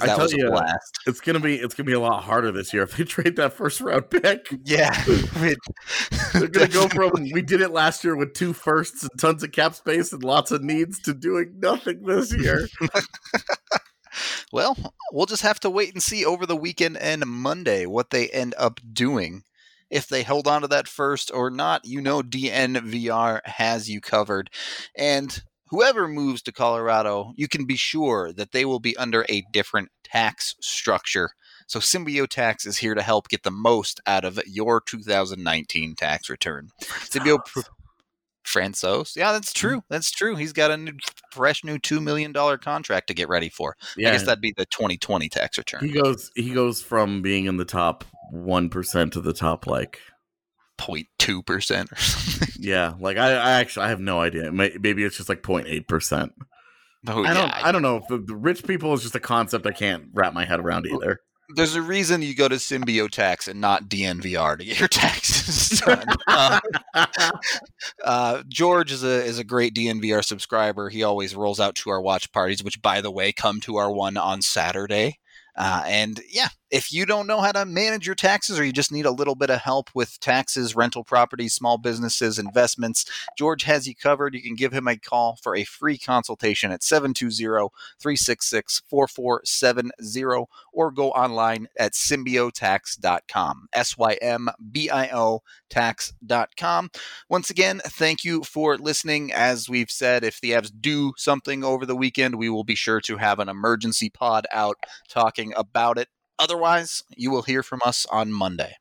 [0.00, 0.98] I tell was a ya, blast.
[1.06, 3.52] It's gonna be it's gonna be a lot harder this year if they trade that
[3.52, 4.46] first round pick.
[4.64, 4.90] Yeah,
[6.34, 9.52] They're gonna go from we did it last year with two firsts and tons of
[9.52, 12.68] cap space and lots of needs to doing nothing this year.
[14.52, 14.76] Well,
[15.12, 18.54] we'll just have to wait and see over the weekend and Monday what they end
[18.58, 19.42] up doing.
[19.90, 24.50] if they hold on to that first or not, you know DNVR has you covered.
[24.96, 29.44] And whoever moves to Colorado, you can be sure that they will be under a
[29.52, 31.30] different tax structure.
[31.68, 36.30] So Symbio Tax is here to help get the most out of your 2019 tax
[36.30, 36.68] return.
[36.80, 37.38] Symbio
[38.46, 39.54] Francouz, yeah, that's mm.
[39.54, 39.82] true.
[39.88, 40.36] That's true.
[40.36, 40.92] He's got a new,
[41.32, 43.76] fresh new two million dollar contract to get ready for.
[43.96, 45.84] Yeah, I guess that'd be the 2020 tax return.
[45.84, 50.00] he goes he goes from being in the top one percent to the top like
[50.78, 52.48] 0.2 percent or something.
[52.58, 54.52] yeah, like I, I actually I have no idea.
[54.52, 56.32] Maybe it's just like 0.8 percent.
[57.08, 58.02] Oh, I don't yeah, I don't know.
[58.08, 61.20] The, the rich people is just a concept I can't wrap my head around either.
[61.50, 65.80] There's a reason you go to Symbio Tax and not DNVR to get your taxes
[65.80, 66.06] done.
[66.26, 66.60] uh,
[68.04, 70.88] uh, George is a is a great DNVR subscriber.
[70.88, 73.90] He always rolls out to our watch parties, which, by the way, come to our
[73.90, 75.18] one on Saturday.
[75.56, 78.92] Uh, and yeah, if you don't know how to manage your taxes or you just
[78.92, 83.04] need a little bit of help with taxes, rental properties, small businesses, investments,
[83.38, 84.34] George has you covered.
[84.34, 90.90] You can give him a call for a free consultation at 720 366 4470 or
[90.90, 93.68] go online at symbiotax.com.
[93.72, 96.90] S Y M B I O tax.com.
[97.28, 99.32] Once again, thank you for listening.
[99.32, 103.00] As we've said, if the Avs do something over the weekend, we will be sure
[103.02, 104.76] to have an emergency pod out
[105.08, 106.08] talking anything about it.
[106.38, 108.74] Otherwise, you will hear from us on Monday.